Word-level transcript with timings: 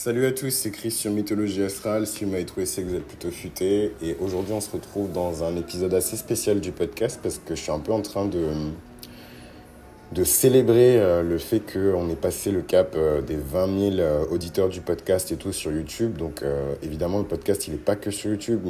Salut 0.00 0.26
à 0.26 0.30
tous, 0.30 0.50
c'est 0.50 0.70
Chris 0.70 0.92
sur 0.92 1.10
Mythologie 1.10 1.60
Astrale. 1.64 2.06
Si 2.06 2.24
vous 2.24 2.30
m'avez 2.30 2.46
trouvé, 2.46 2.66
c'est 2.66 2.82
que 2.84 2.86
vous 2.86 2.94
êtes 2.94 3.08
plutôt 3.08 3.32
futé. 3.32 3.96
Et 4.00 4.16
aujourd'hui, 4.20 4.52
on 4.52 4.60
se 4.60 4.70
retrouve 4.70 5.10
dans 5.10 5.42
un 5.42 5.56
épisode 5.56 5.92
assez 5.92 6.16
spécial 6.16 6.60
du 6.60 6.70
podcast 6.70 7.18
parce 7.20 7.40
que 7.44 7.56
je 7.56 7.62
suis 7.62 7.72
un 7.72 7.80
peu 7.80 7.90
en 7.90 8.00
train 8.00 8.24
de, 8.26 10.22
célébrer 10.22 11.00
euh, 11.00 11.24
le 11.24 11.36
fait 11.38 11.58
qu'on 11.58 12.08
ait 12.10 12.14
passé 12.14 12.52
le 12.52 12.62
cap 12.62 12.94
euh, 12.94 13.22
des 13.22 13.34
20 13.34 13.96
000 13.96 13.96
euh, 13.98 14.24
auditeurs 14.30 14.68
du 14.68 14.82
podcast 14.82 15.32
et 15.32 15.36
tout 15.36 15.52
sur 15.52 15.72
YouTube. 15.72 16.16
Donc, 16.16 16.44
évidemment, 16.80 17.18
le 17.18 17.26
podcast, 17.26 17.66
il 17.66 17.72
n'est 17.72 17.78
pas 17.78 17.96
que 17.96 18.12
sur 18.12 18.30
YouTube, 18.30 18.68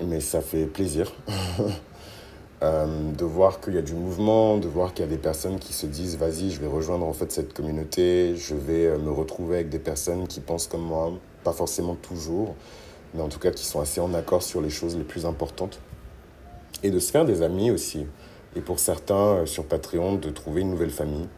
mais 0.00 0.20
ça 0.20 0.40
fait 0.40 0.64
plaisir. 0.64 1.12
Euh, 2.62 2.86
de 3.18 3.24
voir 3.24 3.60
qu'il 3.60 3.74
y 3.74 3.78
a 3.78 3.82
du 3.82 3.94
mouvement, 3.94 4.56
de 4.56 4.68
voir 4.68 4.94
qu'il 4.94 5.04
y 5.04 5.08
a 5.08 5.10
des 5.10 5.18
personnes 5.18 5.58
qui 5.58 5.72
se 5.72 5.84
disent 5.84 6.16
vas-y, 6.16 6.52
je 6.52 6.60
vais 6.60 6.68
rejoindre 6.68 7.04
en 7.04 7.12
fait 7.12 7.32
cette 7.32 7.52
communauté, 7.54 8.36
je 8.36 8.54
vais 8.54 8.86
euh, 8.86 8.98
me 8.98 9.10
retrouver 9.10 9.56
avec 9.56 9.68
des 9.68 9.80
personnes 9.80 10.28
qui 10.28 10.38
pensent 10.38 10.68
comme 10.68 10.82
moi, 10.82 11.12
pas 11.42 11.52
forcément 11.52 11.96
toujours, 11.96 12.54
mais 13.14 13.20
en 13.22 13.28
tout 13.28 13.40
cas 13.40 13.50
qui 13.50 13.64
sont 13.64 13.80
assez 13.80 14.00
en 14.00 14.14
accord 14.14 14.44
sur 14.44 14.60
les 14.60 14.70
choses 14.70 14.96
les 14.96 15.02
plus 15.02 15.26
importantes. 15.26 15.80
Et 16.84 16.92
de 16.92 17.00
se 17.00 17.10
faire 17.10 17.24
des 17.24 17.42
amis 17.42 17.72
aussi. 17.72 18.06
Et 18.54 18.60
pour 18.60 18.78
certains, 18.78 19.38
euh, 19.38 19.46
sur 19.46 19.64
Patreon, 19.64 20.14
de 20.14 20.30
trouver 20.30 20.60
une 20.60 20.70
nouvelle 20.70 20.90
famille. 20.90 21.28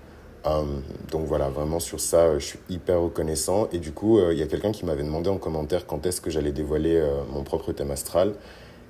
donc 1.10 1.24
voilà, 1.27 1.48
vraiment 1.48 1.80
sur 1.80 2.01
ça, 2.01 2.38
je 2.38 2.45
suis 2.45 2.59
hyper 2.68 3.01
reconnaissant. 3.01 3.68
Et 3.73 3.79
du 3.79 3.93
coup, 3.93 4.20
il 4.30 4.37
y 4.37 4.43
a 4.43 4.46
quelqu'un 4.46 4.73
qui 4.73 4.84
m'avait 4.84 5.02
demandé 5.02 5.30
en 5.30 5.38
commentaire 5.38 5.87
quand 5.87 6.04
est-ce 6.04 6.20
que 6.20 6.29
j'allais 6.29 6.52
dévoiler 6.52 7.02
mon 7.32 7.45
propre 7.45 7.73
thème 7.73 7.91
astral. 7.91 8.34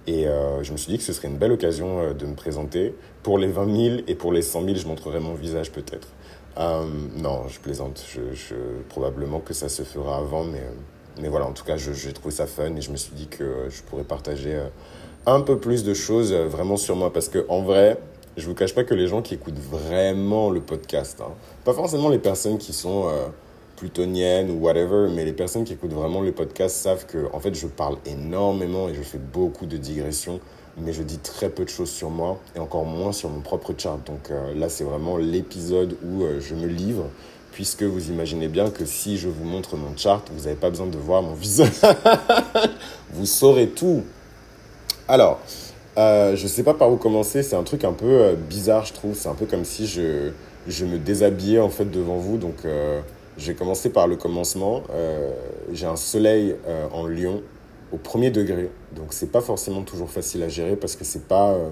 Et 0.06 0.26
euh, 0.26 0.62
je 0.62 0.72
me 0.72 0.76
suis 0.76 0.92
dit 0.92 0.98
que 0.98 1.04
ce 1.04 1.12
serait 1.12 1.28
une 1.28 1.38
belle 1.38 1.52
occasion 1.52 2.00
euh, 2.00 2.12
de 2.12 2.26
me 2.26 2.34
présenter. 2.34 2.94
Pour 3.22 3.38
les 3.38 3.48
20 3.48 3.76
000 3.76 3.96
et 4.06 4.14
pour 4.14 4.32
les 4.32 4.42
100 4.42 4.64
000, 4.64 4.76
je 4.76 4.86
montrerai 4.86 5.20
mon 5.20 5.34
visage 5.34 5.72
peut-être. 5.72 6.08
Euh, 6.58 6.84
non, 7.16 7.48
je 7.48 7.58
plaisante. 7.58 8.04
Je, 8.06 8.54
probablement 8.88 9.40
que 9.40 9.54
ça 9.54 9.68
se 9.68 9.82
fera 9.82 10.18
avant, 10.18 10.44
mais, 10.44 10.62
mais 11.20 11.28
voilà, 11.28 11.46
en 11.46 11.52
tout 11.52 11.64
cas, 11.64 11.76
j'ai 11.76 12.12
trouvé 12.12 12.34
ça 12.34 12.46
fun 12.46 12.76
et 12.76 12.82
je 12.82 12.90
me 12.90 12.96
suis 12.96 13.14
dit 13.14 13.28
que 13.28 13.68
je 13.70 13.82
pourrais 13.82 14.04
partager 14.04 14.60
un 15.26 15.40
peu 15.40 15.58
plus 15.58 15.84
de 15.84 15.94
choses 15.94 16.34
vraiment 16.34 16.76
sur 16.76 16.96
moi. 16.96 17.12
Parce 17.12 17.28
que 17.28 17.46
en 17.48 17.62
vrai, 17.62 17.98
je 18.36 18.46
vous 18.46 18.54
cache 18.54 18.74
pas 18.74 18.84
que 18.84 18.94
les 18.94 19.06
gens 19.06 19.22
qui 19.22 19.34
écoutent 19.34 19.58
vraiment 19.58 20.50
le 20.50 20.60
podcast, 20.60 21.20
hein, 21.22 21.32
pas 21.64 21.72
forcément 21.72 22.10
les 22.10 22.18
personnes 22.18 22.58
qui 22.58 22.74
sont 22.74 23.10
plutonienne 23.76 24.50
ou 24.50 24.64
whatever, 24.64 25.08
mais 25.12 25.24
les 25.24 25.32
personnes 25.32 25.64
qui 25.64 25.72
écoutent 25.72 25.92
vraiment 25.92 26.20
le 26.20 26.32
podcast 26.32 26.76
savent 26.76 27.06
que 27.06 27.26
en 27.32 27.40
fait 27.40 27.54
je 27.54 27.66
parle 27.66 27.96
énormément 28.06 28.88
et 28.88 28.94
je 28.94 29.02
fais 29.02 29.18
beaucoup 29.18 29.66
de 29.66 29.76
digressions, 29.76 30.40
mais 30.78 30.92
je 30.92 31.02
dis 31.02 31.18
très 31.18 31.50
peu 31.50 31.64
de 31.64 31.68
choses 31.68 31.90
sur 31.90 32.10
moi 32.10 32.38
et 32.56 32.58
encore 32.58 32.84
moins 32.84 33.12
sur 33.12 33.30
mon 33.30 33.40
propre 33.40 33.74
chart. 33.76 33.98
Donc 34.06 34.30
euh, 34.30 34.54
là 34.54 34.68
c'est 34.68 34.84
vraiment 34.84 35.16
l'épisode 35.16 35.96
où 36.04 36.22
euh, 36.22 36.40
je 36.40 36.54
me 36.54 36.66
livre, 36.66 37.06
puisque 37.52 37.82
vous 37.82 38.10
imaginez 38.10 38.48
bien 38.48 38.70
que 38.70 38.84
si 38.84 39.16
je 39.18 39.28
vous 39.28 39.44
montre 39.44 39.76
mon 39.76 39.96
chart, 39.96 40.22
vous 40.32 40.44
n'avez 40.44 40.56
pas 40.56 40.70
besoin 40.70 40.86
de 40.86 40.98
voir 40.98 41.22
mon 41.22 41.34
visage, 41.34 41.70
vous 43.12 43.26
saurez 43.26 43.68
tout. 43.68 44.02
Alors, 45.06 45.40
euh, 45.98 46.34
je 46.34 46.46
sais 46.46 46.62
pas 46.62 46.74
par 46.74 46.90
où 46.90 46.96
commencer, 46.96 47.42
c'est 47.42 47.56
un 47.56 47.62
truc 47.62 47.84
un 47.84 47.92
peu 47.92 48.06
euh, 48.06 48.34
bizarre 48.34 48.84
je 48.84 48.92
trouve, 48.92 49.14
c'est 49.14 49.28
un 49.28 49.34
peu 49.34 49.46
comme 49.46 49.64
si 49.64 49.86
je, 49.86 50.30
je 50.66 50.84
me 50.84 50.98
déshabillais 50.98 51.60
en 51.60 51.68
fait 51.68 51.84
devant 51.84 52.16
vous, 52.16 52.38
donc 52.38 52.64
je 53.36 53.48
vais 53.48 53.54
commencer 53.54 53.90
par 53.90 54.06
le 54.06 54.16
commencement. 54.16 54.82
Euh, 54.90 55.32
j'ai 55.72 55.86
un 55.86 55.96
soleil 55.96 56.56
euh, 56.66 56.86
en 56.92 57.06
Lion 57.06 57.42
au 57.92 57.96
premier 57.96 58.30
degré, 58.30 58.70
donc 58.96 59.12
c'est 59.12 59.30
pas 59.30 59.40
forcément 59.40 59.82
toujours 59.82 60.10
facile 60.10 60.42
à 60.42 60.48
gérer 60.48 60.74
parce 60.74 60.96
que 60.96 61.04
c'est 61.04 61.28
pas, 61.28 61.52
euh, 61.52 61.68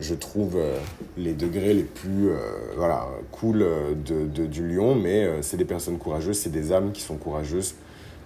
je 0.00 0.14
trouve, 0.14 0.58
les 1.18 1.34
degrés 1.34 1.74
les 1.74 1.82
plus 1.82 2.30
voilà, 2.76 3.08
cool 3.30 3.66
de, 4.04 4.46
du 4.46 4.66
Lion, 4.66 4.94
mais 4.94 5.42
c'est 5.42 5.58
des 5.58 5.66
personnes 5.66 5.98
courageuses, 5.98 6.38
c'est 6.38 6.52
des 6.52 6.72
âmes 6.72 6.92
qui 6.92 7.02
sont 7.02 7.16
courageuses. 7.16 7.74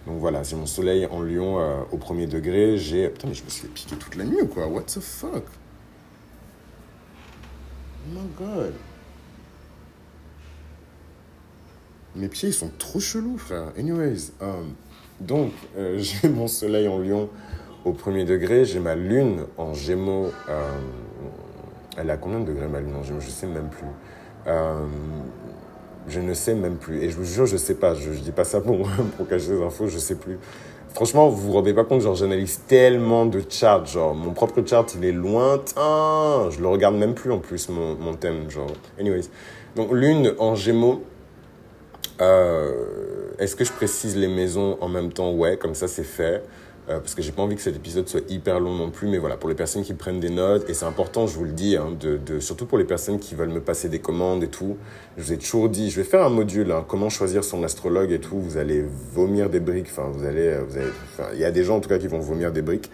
Donc 0.06 0.18
voilà, 0.18 0.42
j'ai 0.44 0.56
mon 0.56 0.66
soleil 0.66 1.06
en 1.06 1.22
Lion 1.22 1.58
au 1.91 1.96
premier 1.96 2.27
degré. 2.27 2.78
J'ai. 2.78 3.08
Putain, 3.08 3.28
mais 3.28 3.34
je 3.34 3.44
me 3.44 3.50
suis 3.50 3.68
piquer 3.68 3.96
toute 3.96 4.17
la 4.17 4.24
nuit 4.24 4.40
ou 4.42 4.46
quoi? 4.46 4.67
What 4.67 4.83
the 4.83 5.00
fuck? 5.00 5.45
Oh 8.06 8.14
my 8.14 8.29
god 8.39 8.74
Mes 12.17 12.29
pieds, 12.29 12.48
ils 12.48 12.55
sont 12.55 12.71
trop 12.79 12.98
chelous, 12.98 13.39
frère. 13.39 13.73
Anyways, 13.79 14.33
um, 14.41 14.75
donc, 15.21 15.53
euh, 15.77 15.98
j'ai 15.98 16.29
mon 16.29 16.48
soleil 16.48 16.89
en 16.89 16.98
lion 16.98 17.29
au 17.85 17.93
premier 17.93 18.25
degré. 18.25 18.65
J'ai 18.65 18.81
ma 18.81 18.95
lune 18.95 19.45
en 19.59 19.75
gémeaux. 19.75 20.31
Euh, 20.48 20.79
elle 21.97 22.11
a 22.11 22.17
combien 22.17 22.41
de 22.41 22.47
degrés, 22.47 22.69
ma 22.69 22.81
lune 22.81 22.97
en 22.97 23.03
gémeaux? 23.03 23.21
Je 23.21 23.31
sais 23.31 23.47
même 23.47 23.69
plus. 23.69 23.87
Euh, 24.47 24.87
je 26.09 26.21
ne 26.21 26.35
sais 26.35 26.55
même 26.55 26.77
plus. 26.77 27.03
Et 27.03 27.11
je 27.11 27.17
vous 27.17 27.25
jure, 27.25 27.47
je 27.47 27.57
sais 27.57 27.75
pas. 27.75 27.95
Je, 27.95 28.11
ne 28.11 28.15
dis 28.17 28.33
pas 28.33 28.45
ça 28.45 28.61
pour, 28.61 28.89
pour 29.17 29.29
cacher 29.29 29.48
des 29.48 29.63
infos, 29.63 29.87
je 29.87 29.98
sais 29.98 30.17
plus. 30.17 30.39
Franchement, 30.95 31.29
vous 31.29 31.47
vous 31.47 31.53
rendez 31.53 31.73
pas 31.73 31.85
compte, 31.85 32.01
genre, 32.01 32.17
j'analyse 32.17 32.63
tellement 32.67 33.25
de 33.25 33.41
charts. 33.48 33.87
Genre, 33.87 34.13
mon 34.13 34.33
propre 34.33 34.67
chart, 34.67 34.92
il 34.97 35.05
est 35.05 35.13
lointain. 35.13 36.51
Je 36.51 36.61
le 36.61 36.67
regarde 36.67 36.97
même 36.97 37.15
plus 37.15 37.31
en 37.31 37.39
plus, 37.39 37.69
mon, 37.69 37.95
mon 37.95 38.15
thème. 38.15 38.51
Genre, 38.51 38.73
anyways. 38.98 39.29
Donc, 39.77 39.92
lune 39.92 40.35
en 40.41 40.57
gémeaux. 40.57 41.05
Euh, 42.20 43.31
est-ce 43.39 43.57
que 43.57 43.64
je 43.64 43.73
précise 43.73 44.17
les 44.17 44.29
maisons 44.29 44.77
en 44.81 44.89
même 44.89 45.13
temps? 45.13 45.33
Ouais, 45.33 45.57
comme 45.57 45.75
ça 45.75 45.89
c'est 45.89 46.05
fait. 46.05 46.42
Euh, 46.89 46.98
parce 46.98 47.14
que 47.14 47.23
j'ai 47.23 47.31
pas 47.31 47.42
envie 47.42 47.55
que 47.55 47.63
cet 47.63 47.77
épisode 47.77 48.08
soit 48.08 48.23
hyper 48.29 48.58
long 48.58 48.75
non 48.75 48.91
plus, 48.91 49.07
mais 49.07 49.19
voilà, 49.19 49.36
pour 49.36 49.48
les 49.48 49.55
personnes 49.55 49.85
qui 49.85 49.95
prennent 49.95 50.19
des 50.19 50.30
notes, 50.30 50.69
et 50.69 50.75
c'est 50.75 50.86
important, 50.86 51.27
je 51.27 51.36
vous 51.36 51.45
le 51.45 51.53
dis, 51.53 51.77
hein, 51.77 51.95
de, 52.01 52.17
de, 52.17 52.41
surtout 52.41 52.67
pour 52.67 52.79
les 52.79 52.85
personnes 52.85 53.20
qui 53.20 53.35
veulent 53.36 53.51
me 53.51 53.61
passer 53.61 53.89
des 53.89 54.01
commandes 54.01 54.42
et 54.42 54.48
tout, 54.48 54.77
je 55.17 55.23
vous 55.23 55.33
ai 55.33 55.36
toujours 55.36 55.69
dit, 55.69 55.91
je 55.91 55.97
vais 55.97 56.05
faire 56.05 56.25
un 56.25 56.30
module, 56.30 56.73
hein, 56.73 56.85
comment 56.89 57.09
choisir 57.09 57.45
son 57.45 57.63
astrologue 57.63 58.11
et 58.11 58.19
tout, 58.19 58.41
vous 58.41 58.57
allez 58.57 58.85
vomir 59.13 59.51
des 59.51 59.61
briques, 59.61 59.89
enfin, 59.91 60.09
vous 60.13 60.25
allez, 60.25 60.59
vous 60.67 60.79
allez, 60.79 60.89
il 61.35 61.39
y 61.39 61.45
a 61.45 61.53
des 61.53 61.63
gens 61.63 61.77
en 61.77 61.80
tout 61.80 61.89
cas 61.89 61.98
qui 61.98 62.09
vont 62.09 62.19
vomir 62.19 62.51
des 62.51 62.63
briques, 62.63 62.91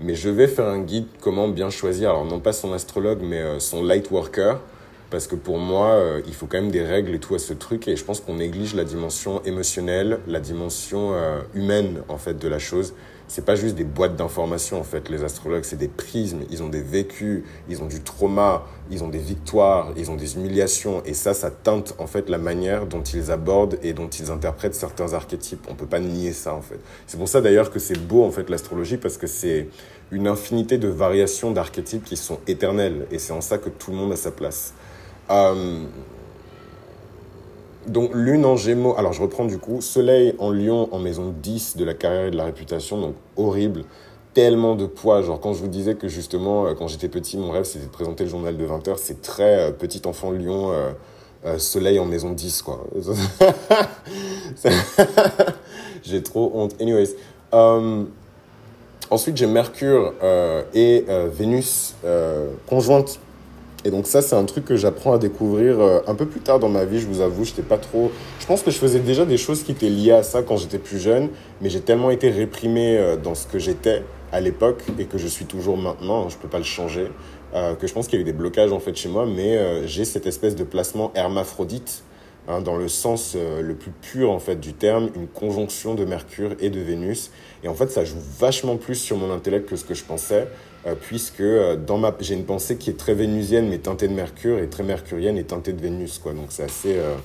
mais 0.00 0.14
je 0.14 0.28
vais 0.28 0.48
faire 0.48 0.66
un 0.66 0.80
guide 0.80 1.06
comment 1.22 1.48
bien 1.48 1.70
choisir, 1.70 2.10
alors 2.10 2.26
non 2.26 2.40
pas 2.40 2.52
son 2.52 2.72
astrologue, 2.74 3.20
mais 3.22 3.40
euh, 3.40 3.60
son 3.60 3.82
light 3.82 4.10
worker, 4.10 4.60
parce 5.10 5.26
que 5.26 5.36
pour 5.36 5.58
moi, 5.58 5.92
euh, 5.92 6.20
il 6.26 6.34
faut 6.34 6.46
quand 6.46 6.60
même 6.60 6.70
des 6.70 6.84
règles 6.84 7.14
et 7.14 7.18
tout 7.18 7.34
à 7.34 7.38
ce 7.38 7.54
truc. 7.54 7.88
Et 7.88 7.96
je 7.96 8.04
pense 8.04 8.20
qu'on 8.20 8.34
néglige 8.34 8.74
la 8.74 8.84
dimension 8.84 9.42
émotionnelle, 9.44 10.20
la 10.26 10.40
dimension 10.40 11.14
euh, 11.14 11.40
humaine, 11.54 12.02
en 12.08 12.18
fait, 12.18 12.34
de 12.34 12.48
la 12.48 12.58
chose. 12.58 12.94
C'est 13.26 13.44
pas 13.44 13.56
juste 13.56 13.74
des 13.74 13.84
boîtes 13.84 14.16
d'informations, 14.16 14.80
en 14.80 14.84
fait. 14.84 15.08
Les 15.10 15.22
astrologues, 15.24 15.64
c'est 15.64 15.76
des 15.76 15.88
prismes. 15.88 16.40
Ils 16.50 16.62
ont 16.62 16.68
des 16.68 16.80
vécus, 16.80 17.42
ils 17.68 17.82
ont 17.82 17.86
du 17.86 18.00
trauma, 18.00 18.64
ils 18.90 19.02
ont 19.02 19.08
des 19.08 19.18
victoires, 19.18 19.92
ils 19.96 20.10
ont 20.10 20.14
des 20.14 20.36
humiliations. 20.36 21.02
Et 21.04 21.14
ça, 21.14 21.34
ça 21.34 21.50
teinte, 21.50 21.94
en 21.98 22.06
fait, 22.06 22.28
la 22.28 22.38
manière 22.38 22.86
dont 22.86 23.02
ils 23.02 23.30
abordent 23.30 23.78
et 23.82 23.92
dont 23.92 24.08
ils 24.08 24.30
interprètent 24.30 24.74
certains 24.74 25.12
archétypes. 25.14 25.66
On 25.70 25.74
peut 25.74 25.86
pas 25.86 26.00
nier 26.00 26.32
ça, 26.32 26.54
en 26.54 26.62
fait. 26.62 26.80
C'est 27.06 27.18
pour 27.18 27.28
ça, 27.28 27.40
d'ailleurs, 27.40 27.70
que 27.70 27.78
c'est 27.78 27.98
beau, 27.98 28.24
en 28.24 28.30
fait, 28.30 28.48
l'astrologie, 28.50 28.98
parce 28.98 29.16
que 29.16 29.26
c'est 29.26 29.68
une 30.10 30.26
infinité 30.26 30.78
de 30.78 30.88
variations 30.88 31.50
d'archétypes 31.50 32.04
qui 32.04 32.16
sont 32.16 32.40
éternelles. 32.46 33.06
Et 33.10 33.18
c'est 33.18 33.32
en 33.32 33.42
ça 33.42 33.58
que 33.58 33.68
tout 33.68 33.90
le 33.90 33.96
monde 33.96 34.12
a 34.12 34.16
sa 34.16 34.30
place. 34.30 34.74
Euh, 35.30 35.84
donc 37.86 38.10
lune 38.14 38.44
en 38.44 38.56
gémeaux, 38.56 38.94
alors 38.98 39.12
je 39.12 39.22
reprends 39.22 39.44
du 39.46 39.58
coup, 39.58 39.80
soleil 39.80 40.34
en 40.38 40.50
lion 40.50 40.88
en 40.92 40.98
maison 40.98 41.34
10 41.42 41.76
de 41.76 41.84
la 41.84 41.94
carrière 41.94 42.26
et 42.26 42.30
de 42.30 42.36
la 42.36 42.44
réputation, 42.44 43.00
donc 43.00 43.14
horrible, 43.36 43.84
tellement 44.34 44.74
de 44.74 44.86
poids, 44.86 45.22
genre 45.22 45.40
quand 45.40 45.54
je 45.54 45.60
vous 45.60 45.68
disais 45.68 45.94
que 45.94 46.06
justement 46.06 46.66
euh, 46.66 46.74
quand 46.74 46.86
j'étais 46.86 47.08
petit, 47.08 47.38
mon 47.38 47.50
rêve 47.50 47.64
c'était 47.64 47.86
de 47.86 47.90
présenter 47.90 48.24
le 48.24 48.30
journal 48.30 48.56
de 48.56 48.66
20h, 48.66 48.96
c'est 48.98 49.22
très 49.22 49.68
euh, 49.68 49.70
petit 49.70 50.02
enfant 50.06 50.30
lion, 50.30 50.72
soleil 51.56 51.98
en 51.98 52.04
maison 52.04 52.30
10 52.30 52.62
quoi. 52.62 52.84
j'ai 56.02 56.22
trop 56.22 56.50
honte. 56.54 56.74
Anyways, 56.80 57.14
ensuite 59.10 59.36
j'ai 59.36 59.46
Mercure 59.46 60.12
et 60.74 61.04
Vénus 61.32 61.94
conjointes 62.66 63.18
et 63.84 63.90
donc 63.90 64.06
ça, 64.06 64.22
c'est 64.22 64.34
un 64.34 64.44
truc 64.44 64.64
que 64.64 64.76
j'apprends 64.76 65.12
à 65.12 65.18
découvrir 65.18 65.80
euh, 65.80 66.00
un 66.06 66.14
peu 66.14 66.26
plus 66.26 66.40
tard 66.40 66.58
dans 66.58 66.68
ma 66.68 66.84
vie, 66.84 66.98
je 66.98 67.06
vous 67.06 67.20
avoue. 67.20 67.44
J'étais 67.44 67.62
pas 67.62 67.78
trop... 67.78 68.10
Je 68.40 68.46
pense 68.46 68.62
que 68.62 68.70
je 68.70 68.78
faisais 68.78 68.98
déjà 68.98 69.24
des 69.24 69.36
choses 69.36 69.62
qui 69.62 69.72
étaient 69.72 69.88
liées 69.88 70.12
à 70.12 70.22
ça 70.22 70.42
quand 70.42 70.56
j'étais 70.56 70.78
plus 70.78 70.98
jeune, 70.98 71.28
mais 71.60 71.70
j'ai 71.70 71.80
tellement 71.80 72.10
été 72.10 72.30
réprimé 72.30 72.98
euh, 72.98 73.16
dans 73.16 73.34
ce 73.34 73.46
que 73.46 73.58
j'étais 73.58 74.02
à 74.32 74.40
l'époque 74.40 74.82
et 74.98 75.04
que 75.04 75.16
je 75.16 75.28
suis 75.28 75.44
toujours 75.44 75.76
maintenant, 75.76 76.26
hein, 76.26 76.28
je 76.28 76.36
peux 76.36 76.48
pas 76.48 76.58
le 76.58 76.64
changer, 76.64 77.06
euh, 77.54 77.74
que 77.74 77.86
je 77.86 77.94
pense 77.94 78.08
qu'il 78.08 78.18
y 78.18 78.18
a 78.18 78.22
eu 78.22 78.24
des 78.24 78.32
blocages 78.32 78.72
en 78.72 78.80
fait 78.80 78.94
chez 78.94 79.08
moi, 79.08 79.24
mais 79.26 79.86
j'ai 79.86 80.04
cette 80.04 80.26
espèce 80.26 80.54
de 80.54 80.64
placement 80.64 81.12
hermaphrodite 81.14 82.02
Hein, 82.50 82.62
dans 82.62 82.76
le 82.76 82.88
sens 82.88 83.36
le 83.36 83.74
plus 83.74 83.90
pur 83.90 84.30
en 84.30 84.38
fait 84.38 84.56
du 84.56 84.72
terme, 84.72 85.10
une 85.14 85.28
conjonction 85.28 85.94
de 85.94 86.06
Mercure 86.06 86.56
et 86.60 86.70
de 86.70 86.80
Vénus. 86.80 87.30
Et 87.62 87.68
en 87.68 87.74
fait, 87.74 87.90
ça 87.90 88.06
joue 88.06 88.16
vachement 88.38 88.78
plus 88.78 88.94
sur 88.94 89.18
mon 89.18 89.30
intellect 89.30 89.68
que 89.68 89.76
ce 89.76 89.84
que 89.84 89.92
je 89.92 90.02
pensais. 90.02 90.48
Euh, 90.86 90.94
puisque 90.94 91.40
euh, 91.40 91.76
dans 91.76 91.98
ma 91.98 92.14
j'ai 92.20 92.34
une 92.34 92.44
pensée 92.44 92.76
qui 92.76 92.90
est 92.90 92.96
très 92.96 93.14
vénusienne 93.14 93.68
mais 93.68 93.78
teintée 93.78 94.06
de 94.06 94.12
Mercure 94.12 94.60
et 94.60 94.68
très 94.68 94.84
mercurienne 94.84 95.36
et 95.36 95.42
teintée 95.42 95.72
de 95.72 95.82
Vénus 95.82 96.18
quoi. 96.18 96.34
Donc 96.34 96.46
c'est 96.50 96.68
euh, 96.86 97.16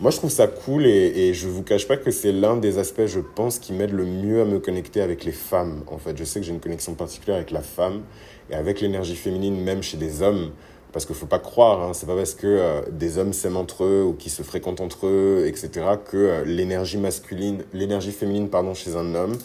moi 0.00 0.12
je 0.12 0.18
trouve 0.18 0.30
ça 0.30 0.46
cool 0.46 0.86
et, 0.86 1.12
et 1.16 1.34
je 1.34 1.48
vous 1.48 1.64
cache 1.64 1.88
pas 1.88 1.96
que 1.96 2.12
c'est 2.12 2.30
l'un 2.30 2.56
des 2.56 2.78
aspects 2.78 3.06
je 3.06 3.18
pense 3.18 3.58
qui 3.58 3.72
m'aide 3.72 3.90
le 3.90 4.04
mieux 4.04 4.42
à 4.42 4.44
me 4.44 4.60
connecter 4.60 5.00
avec 5.00 5.24
les 5.24 5.32
femmes 5.32 5.82
en 5.88 5.98
fait. 5.98 6.16
Je 6.16 6.22
sais 6.22 6.38
que 6.38 6.46
j'ai 6.46 6.52
une 6.52 6.60
connexion 6.60 6.94
particulière 6.94 7.36
avec 7.36 7.50
la 7.50 7.62
femme 7.62 8.02
et 8.48 8.54
avec 8.54 8.80
l'énergie 8.80 9.16
féminine 9.16 9.60
même 9.60 9.82
chez 9.82 9.96
des 9.96 10.22
hommes. 10.22 10.52
Parce 10.92 11.06
qu'il 11.06 11.14
ne 11.14 11.20
faut 11.20 11.26
pas 11.26 11.38
croire, 11.38 11.82
hein, 11.82 11.92
c'est 11.92 12.06
pas 12.06 12.16
parce 12.16 12.34
que 12.34 12.46
euh, 12.46 12.82
des 12.90 13.18
hommes 13.18 13.32
s'aiment 13.32 13.56
entre 13.56 13.84
eux 13.84 14.02
ou 14.02 14.12
qui 14.14 14.30
se 14.30 14.42
fréquentent 14.42 14.80
entre 14.80 15.06
eux, 15.06 15.44
etc., 15.46 15.70
que 16.04 16.16
euh, 16.16 16.44
l'énergie 16.44 16.98
masculine, 16.98 17.62
l'énergie 17.72 18.12
féminine, 18.12 18.48
pardon, 18.48 18.74
chez 18.74 18.96
un 18.96 19.14
homme 19.14 19.36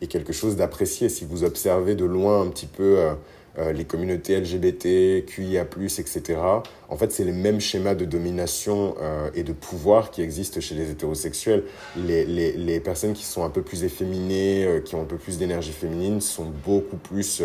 est 0.00 0.06
quelque 0.06 0.32
chose 0.32 0.56
d'apprécié. 0.56 1.08
Si 1.08 1.24
vous 1.24 1.44
observez 1.44 1.94
de 1.94 2.04
loin 2.04 2.40
un 2.40 2.48
petit 2.48 2.66
peu 2.66 2.98
euh, 3.58 3.72
les 3.72 3.84
communautés 3.84 4.40
LGBT, 4.40 5.24
QIA+, 5.26 5.62
etc., 5.62 6.22
en 6.88 6.96
fait, 6.96 7.12
c'est 7.12 7.24
les 7.24 7.32
mêmes 7.32 7.60
schémas 7.60 7.94
de 7.94 8.04
domination 8.04 8.96
et 9.34 9.44
de 9.44 9.52
pouvoir 9.52 10.10
qui 10.10 10.22
existent 10.22 10.60
chez 10.60 10.74
les 10.74 10.90
hétérosexuels. 10.90 11.62
Les, 11.96 12.24
les, 12.24 12.52
les 12.52 12.80
personnes 12.80 13.12
qui 13.12 13.22
sont 13.24 13.44
un 13.44 13.50
peu 13.50 13.62
plus 13.62 13.84
efféminées, 13.84 14.82
qui 14.84 14.96
ont 14.96 15.02
un 15.02 15.06
peu 15.06 15.16
plus 15.16 15.38
d'énergie 15.38 15.70
féminine, 15.70 16.20
sont 16.20 16.50
beaucoup 16.64 16.96
plus 16.96 17.42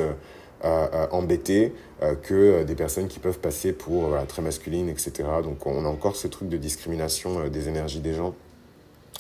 euh, 0.66 1.08
embêtés 1.12 1.74
euh, 2.04 2.16
que 2.16 2.34
euh, 2.34 2.64
des 2.66 2.76
personnes 2.76 3.08
qui 3.08 3.20
peuvent 3.20 3.40
passer 3.40 3.72
pour 3.72 4.14
très 4.28 4.42
masculines, 4.42 4.90
etc. 4.90 5.12
Donc 5.42 5.66
on 5.66 5.86
a 5.86 5.88
encore 5.88 6.18
ce 6.18 6.28
truc 6.28 6.50
de 6.50 6.58
discrimination 6.58 7.48
des 7.48 7.70
énergies 7.70 8.02
des 8.02 8.14
gens. 8.14 8.36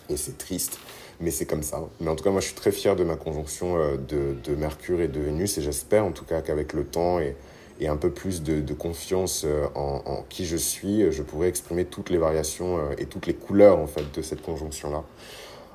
Et 0.10 0.18
c'est 0.18 0.38
triste, 0.38 0.80
mais 1.22 1.32
c'est 1.32 1.46
comme 1.46 1.64
ça. 1.64 1.82
Mais 2.02 2.10
en 2.10 2.16
tout 2.16 2.26
cas, 2.26 2.32
moi, 2.32 2.42
je 2.42 2.48
suis 2.48 2.56
très 2.56 2.72
fier 2.72 2.96
de 2.96 3.04
ma 3.04 3.16
conjonction 3.16 3.78
de, 3.96 4.36
de 4.44 4.56
Mercure 4.56 5.00
et 5.02 5.08
de 5.08 5.20
Vénus, 5.20 5.58
et 5.58 5.62
j'espère 5.62 6.04
en 6.04 6.12
tout 6.12 6.26
cas 6.26 6.42
qu'avec 6.42 6.74
le 6.74 6.84
temps 6.84 7.20
et, 7.20 7.36
et 7.80 7.88
un 7.88 7.96
peu 7.96 8.10
plus 8.10 8.42
de, 8.42 8.60
de 8.60 8.74
confiance 8.74 9.46
en, 9.76 10.02
en, 10.06 10.26
qui 10.28 10.46
je 10.46 10.58
suis, 10.58 11.12
je 11.12 11.22
pourrai 11.22 11.48
exprimer 11.48 11.86
toutes 11.86 12.10
les 12.10 12.18
variations 12.18 12.92
et 12.98 13.06
toutes 13.06 13.28
les 13.28 13.36
couleurs 13.36 13.78
en 13.78 13.88
fait 13.88 14.04
de 14.14 14.22
cette 14.22 14.42
conjonction-là. 14.42 15.04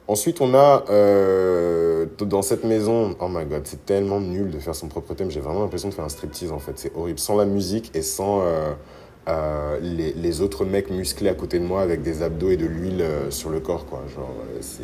Ensuite, 0.06 0.42
on 0.42 0.54
a 0.54 0.84
euh, 0.90 2.04
dans 2.20 2.42
cette 2.42 2.64
maison, 2.64 3.16
oh 3.20 3.28
my 3.28 3.46
god, 3.46 3.62
c'est 3.64 3.86
tellement 3.86 4.20
nul 4.20 4.50
de 4.50 4.58
faire 4.58 4.74
son 4.74 4.88
propre 4.88 5.14
thème. 5.14 5.30
J'ai 5.30 5.40
vraiment 5.40 5.62
l'impression 5.62 5.88
de 5.88 5.94
faire 5.94 6.04
un 6.04 6.10
striptease 6.10 6.52
en 6.52 6.58
fait. 6.58 6.72
C'est 6.76 6.94
horrible. 6.94 7.18
Sans 7.18 7.36
la 7.36 7.46
musique 7.46 7.90
et 7.94 8.02
sans 8.02 8.42
euh, 8.42 8.74
euh, 9.28 9.78
les, 9.80 10.40
autres 10.42 10.66
mecs 10.66 10.90
musclés 10.90 11.30
à 11.30 11.34
côté 11.34 11.58
de 11.58 11.64
moi 11.64 11.80
avec 11.80 12.02
des 12.02 12.22
abdos 12.22 12.50
et 12.50 12.58
de 12.58 12.66
l'huile 12.66 13.02
sur 13.30 13.48
le 13.48 13.60
corps, 13.60 13.86
quoi. 13.86 14.02
Genre, 14.14 14.34
c'est. 14.60 14.82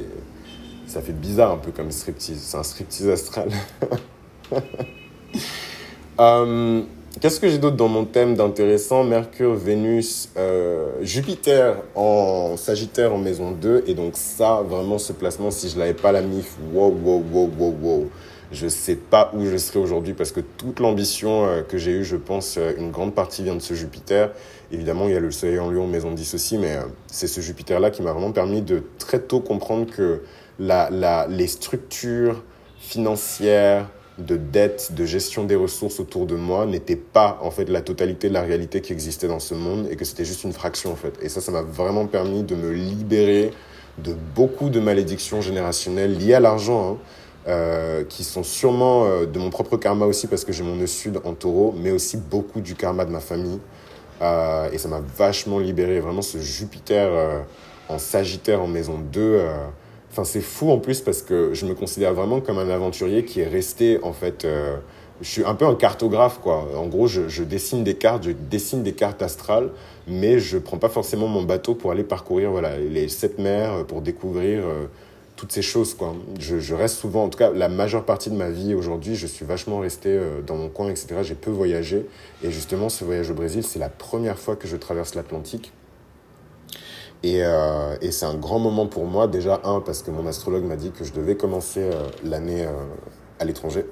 Ça 0.87 1.03
fait 1.03 1.13
bizarre 1.13 1.53
un 1.53 1.59
peu 1.59 1.71
comme 1.71 1.91
striptease. 1.93 2.41
C'est 2.41 2.57
un 2.57 2.63
striptease 2.63 3.11
astral. 3.11 3.51
Qu'est-ce 7.21 7.39
que 7.39 7.51
j'ai 7.51 7.59
d'autre 7.59 7.77
dans 7.77 7.89
mon 7.89 8.07
thème 8.07 8.35
d'intéressant? 8.35 9.05
Mercure, 9.05 9.55
Vénus, 9.55 10.31
euh, 10.39 10.89
Jupiter 11.03 11.77
en 11.95 12.57
Sagittaire 12.57 13.13
en 13.13 13.19
maison 13.19 13.51
2. 13.51 13.85
Et 13.87 13.93
donc 13.93 14.13
ça, 14.15 14.63
vraiment, 14.67 14.97
ce 14.97 15.13
placement, 15.13 15.51
si 15.51 15.69
je 15.69 15.79
l'avais 15.79 15.93
pas 15.93 16.13
la 16.13 16.23
MIF, 16.23 16.57
wow, 16.73 16.89
wow, 16.89 17.23
wow, 17.31 17.51
wow, 17.59 17.77
wow. 17.83 18.11
Je 18.53 18.69
sais 18.69 18.97
pas 18.97 19.31
où 19.35 19.45
je 19.45 19.59
serais 19.59 19.79
aujourd'hui 19.79 20.15
parce 20.15 20.33
que 20.33 20.41
toute 20.41 20.81
l'ambition 20.81 21.45
euh, 21.45 21.61
que 21.61 21.77
j'ai 21.77 21.91
eue, 21.91 22.05
je 22.05 22.17
pense, 22.17 22.57
euh, 22.57 22.73
une 22.79 22.91
grande 22.91 23.15
partie 23.15 23.43
vient 23.43 23.55
de 23.55 23.61
ce 23.61 23.75
Jupiter. 23.75 24.31
Évidemment, 24.73 25.07
il 25.07 25.13
y 25.13 25.17
a 25.17 25.21
le 25.21 25.31
Soleil 25.31 25.59
en 25.59 25.71
Lion, 25.71 25.87
maison 25.87 26.13
10 26.13 26.33
aussi, 26.35 26.57
mais 26.57 26.77
euh, 26.77 26.85
c'est 27.07 27.29
ce 27.29 27.43
Jupiter-là 27.43 27.91
qui 27.91 28.01
m'a 28.01 28.13
vraiment 28.13 28.33
permis 28.33 28.63
de 28.63 28.83
très 28.99 29.21
tôt 29.21 29.41
comprendre 29.41 29.93
que 29.93 30.23
la, 30.59 30.89
la, 30.89 31.27
les 31.29 31.49
structures 31.49 32.43
financières, 32.79 33.91
de 34.27 34.37
dette, 34.37 34.93
de 34.95 35.05
gestion 35.05 35.45
des 35.45 35.57
ressources 35.57 36.01
autour 36.01 36.27
de 36.27 36.35
moi 36.35 36.67
n'était 36.67 36.97
pas 36.97 37.39
en 37.43 37.51
fait 37.51 37.69
la 37.69 37.81
totalité 37.81 38.29
de 38.29 38.35
la 38.35 38.43
réalité 38.43 38.81
qui 38.81 38.93
existait 38.93 39.29
dans 39.29 39.41
ce 39.41 39.55
monde 39.55 39.89
et 39.91 39.97
que 39.97 40.05
c'était 40.05 40.25
juste 40.25 40.45
une 40.45 40.53
fraction 40.53 40.93
en 40.93 40.97
fait. 40.97 41.19
Et 41.23 41.29
ça, 41.29 41.41
ça 41.41 41.53
m'a 41.53 41.63
vraiment 41.63 42.07
permis 42.07 42.43
de 42.43 42.55
me 42.55 42.71
libérer 42.71 43.53
de 43.99 44.15
beaucoup 44.35 44.71
de 44.71 44.81
malédictions 44.81 45.41
générationnelles 45.41 46.17
liées 46.17 46.35
à 46.35 46.41
l'argent, 46.41 46.93
hein, 46.93 46.97
euh, 47.49 48.05
qui 48.05 48.25
sont 48.25 48.43
sûrement 48.43 49.05
euh, 49.05 49.27
de 49.27 49.39
mon 49.39 49.51
propre 49.51 49.77
karma 49.77 50.07
aussi 50.07 50.27
parce 50.27 50.45
que 50.45 50.53
j'ai 50.53 50.63
mon 50.63 50.77
nœud 50.77 50.87
sud 50.87 51.21
en 51.25 51.35
taureau, 51.35 51.75
mais 51.77 51.91
aussi 51.91 52.17
beaucoup 52.17 52.61
du 52.61 52.75
karma 52.75 53.05
de 53.05 53.11
ma 53.11 53.21
famille. 53.21 53.59
Euh, 54.23 54.71
et 54.73 54.79
ça 54.79 54.89
m'a 54.89 55.01
vachement 55.17 55.59
libéré. 55.59 56.01
Vraiment, 56.01 56.23
ce 56.23 56.39
Jupiter 56.39 57.11
en 57.89 57.99
Sagittaire 57.99 58.61
en 58.61 58.67
maison 58.67 58.99
2 58.99 59.41
Enfin, 60.11 60.25
c'est 60.25 60.41
fou 60.41 60.71
en 60.71 60.79
plus 60.79 61.01
parce 61.01 61.23
que 61.23 61.55
je 61.55 61.67
me 61.67 61.75
considère 61.75 62.15
vraiment 62.15 62.41
comme 62.41 62.59
un 62.59 62.69
aventurier 62.69 63.25
qui 63.25 63.41
est 63.41 63.49
resté 63.49 64.01
en 64.03 64.13
fait. 64.13 64.45
Euh, 64.45 64.77
je 65.21 65.29
suis 65.29 65.45
un 65.45 65.55
peu 65.55 65.67
un 65.67 65.75
cartographe 65.75 66.41
quoi. 66.41 66.67
En 66.77 66.87
gros, 66.87 67.07
je, 67.07 67.43
dessine 67.45 67.85
des 67.85 67.95
cartes, 67.95 68.25
je 68.25 68.33
dessine 68.33 68.83
des 68.83 68.93
cartes 68.93 69.23
astrales, 69.23 69.71
mais 70.09 70.39
je 70.39 70.59
prends 70.59 70.79
pas 70.79 70.89
forcément 70.89 71.29
mon 71.29 71.43
bateau 71.43 71.75
pour 71.75 71.93
aller 71.93 72.03
parcourir 72.03 72.51
voilà 72.51 72.79
les 72.79 73.09
sept 73.09 73.39
mers 73.39 73.85
pour 73.87 74.01
découvrir 74.01 74.67
euh, 74.67 74.87
toutes 75.37 75.53
ces 75.53 75.63
choses 75.63 75.95
quoi. 75.95 76.15
Je, 76.41 76.75
reste 76.75 76.97
souvent, 76.97 77.25
en 77.25 77.29
tout 77.29 77.39
cas, 77.39 77.53
la 77.53 77.69
majeure 77.69 78.05
partie 78.05 78.31
de 78.31 78.37
ma 78.37 78.51
vie 78.51 78.75
aujourd'hui, 78.75 79.15
je 79.15 79.27
suis 79.27 79.45
vachement 79.45 79.79
resté 79.79 80.09
euh, 80.09 80.43
dans 80.43 80.57
mon 80.57 80.69
coin, 80.69 80.89
etc. 80.89 81.17
J'ai 81.23 81.35
peu 81.35 81.51
voyagé 81.51 82.07
et 82.43 82.51
justement, 82.51 82.89
ce 82.89 83.05
voyage 83.05 83.31
au 83.31 83.35
Brésil, 83.35 83.63
c'est 83.63 83.79
la 83.79 83.89
première 83.89 84.39
fois 84.39 84.57
que 84.57 84.67
je 84.67 84.77
traverse 84.77 85.15
l'Atlantique. 85.15 85.73
Et, 87.23 87.43
euh, 87.45 87.97
et 88.01 88.13
c'est 88.13 88.25
un 88.27 88.37
grand 88.37 88.59
moment 88.59 88.87
pour 88.87 89.05
moi, 89.05 89.29
déjà, 89.29 89.61
un, 89.65 89.81
parce 89.81 90.03
que 90.03 90.11
mon 90.11 90.27
astrologue 90.27 90.65
m'a 90.65 90.77
dit 90.77 90.91
que 90.91 91.05
je 91.05 91.13
devais 91.13 91.37
commencer 91.37 91.81
euh, 91.83 92.09
l'année 92.25 92.65
euh, 92.65 92.73
à 93.39 93.45
l'étranger. 93.45 93.85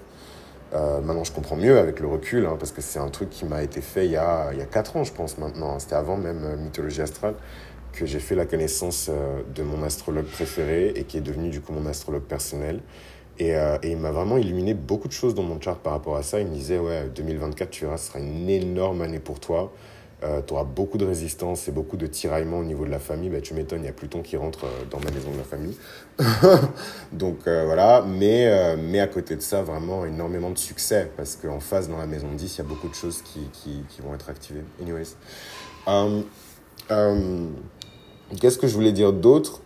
Euh, 0.75 1.01
maintenant, 1.01 1.25
je 1.25 1.33
comprends 1.33 1.57
mieux 1.57 1.79
avec 1.79 2.01
le 2.01 2.07
recul, 2.07 2.47
hein, 2.47 2.57
parce 2.59 2.73
que 2.73 2.83
c'est 2.83 2.99
un 2.99 3.09
truc 3.09 3.31
qui 3.31 3.45
m'a 3.45 3.63
été 3.63 3.81
fait 3.81 4.07
il 4.07 4.13
y, 4.13 4.17
a, 4.17 4.51
il 4.53 4.59
y 4.59 4.63
a 4.63 4.67
4 4.67 4.97
ans, 4.97 5.05
je 5.05 5.13
pense, 5.13 5.39
maintenant. 5.39 5.79
C'était 5.79 5.95
avant 5.95 6.17
même 6.17 6.45
euh, 6.45 6.57
Mythologie 6.57 7.01
Astrale, 7.01 7.35
que 7.93 8.07
j'ai 8.07 8.19
fait 8.21 8.35
la 8.35 8.47
connaissance 8.47 9.09
euh, 9.11 9.43
de 9.55 9.63
mon 9.63 9.83
astrologue 9.83 10.27
préféré 10.27 10.93
et 10.95 11.05
qui 11.05 11.17
est 11.19 11.23
devenu 11.23 11.49
du 11.49 11.61
coup 11.61 11.73
mon 11.73 11.87
astrologue 11.87 12.23
personnel. 12.23 12.81
Et, 13.41 13.51
et 13.51 13.93
il 13.93 13.97
m'a 13.99 14.11
vraiment 14.11 14.37
illuminé 14.37 14.75
beaucoup 14.75 15.07
de 15.07 15.13
choses 15.13 15.33
dans 15.33 15.45
mon 15.45 15.61
chart 15.61 15.79
par 15.79 15.93
rapport 15.93 16.17
à 16.17 16.25
ça. 16.25 16.41
Il 16.41 16.49
me 16.49 16.55
disait, 16.55 16.81
ouais, 16.81 17.09
2024, 17.15 17.71
tu 17.71 17.85
verras, 17.85 17.97
ce 17.97 18.09
sera 18.09 18.19
une 18.19 18.51
énorme 18.51 19.01
année 19.01 19.21
pour 19.21 19.39
toi 19.39 19.73
euh, 20.25 20.41
tu 20.45 20.53
auras 20.53 20.65
beaucoup 20.65 20.99
de 20.99 21.05
résistance 21.05 21.69
et 21.69 21.73
beaucoup 21.73 21.97
de 21.97 22.07
tiraillements 22.07 22.59
au 22.59 22.65
niveau 22.65 22.85
de 22.85 22.91
la 22.91 22.99
famille. 22.99 23.31
Bah, 23.31 23.41
tu 23.41 23.55
m'étonnes, 23.55 23.83
il 23.83 23.87
y 23.87 23.89
a 23.89 23.93
Pluton 23.93 24.21
qui 24.21 24.37
rentre 24.37 24.65
euh, 24.65 24.85
dans 24.91 24.99
ma 24.99 25.13
maison 25.13 25.31
de 25.31 25.37
la 25.37 25.45
famille. 25.45 25.77
Donc 27.13 27.47
euh, 27.47 27.65
voilà, 27.65 28.05
mais, 28.07 28.49
euh, 28.49 28.77
mais 28.77 28.99
à 28.99 29.07
côté 29.07 29.37
de 29.37 29.41
ça, 29.41 29.63
vraiment 29.63 30.05
énormément 30.05 30.51
de 30.51 30.59
succès 30.59 31.11
parce 31.17 31.37
qu'en 31.37 31.61
face, 31.61 31.89
dans 31.89 31.99
la 31.99 32.07
maison 32.07 32.27
10, 32.35 32.53
il 32.53 32.59
y 32.59 32.61
a 32.61 32.65
beaucoup 32.65 32.89
de 32.89 32.95
choses 32.95 33.23
qui, 33.23 33.49
qui, 33.53 34.03
vont 34.03 34.15
être 34.15 34.29
activées. 34.29 34.65
Anyways. 34.83 35.15
Um, 35.87 36.25
Qu'est-ce 38.41 38.59
que 38.59 38.67
je 38.67 38.75
voulais 38.75 38.93
dire 38.93 39.13
d'autre? 39.13 39.63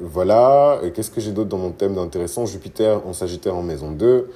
Voilà, 0.00 0.80
qu'est-ce 0.94 1.10
que 1.10 1.20
j'ai 1.20 1.32
d'autre 1.32 1.50
dans 1.50 1.58
mon 1.58 1.70
thème 1.70 1.94
d'intéressant? 1.94 2.46
Jupiter 2.46 3.06
en 3.06 3.12
Sagittaire 3.12 3.54
en 3.54 3.62
maison 3.62 3.92
2. 3.92 4.28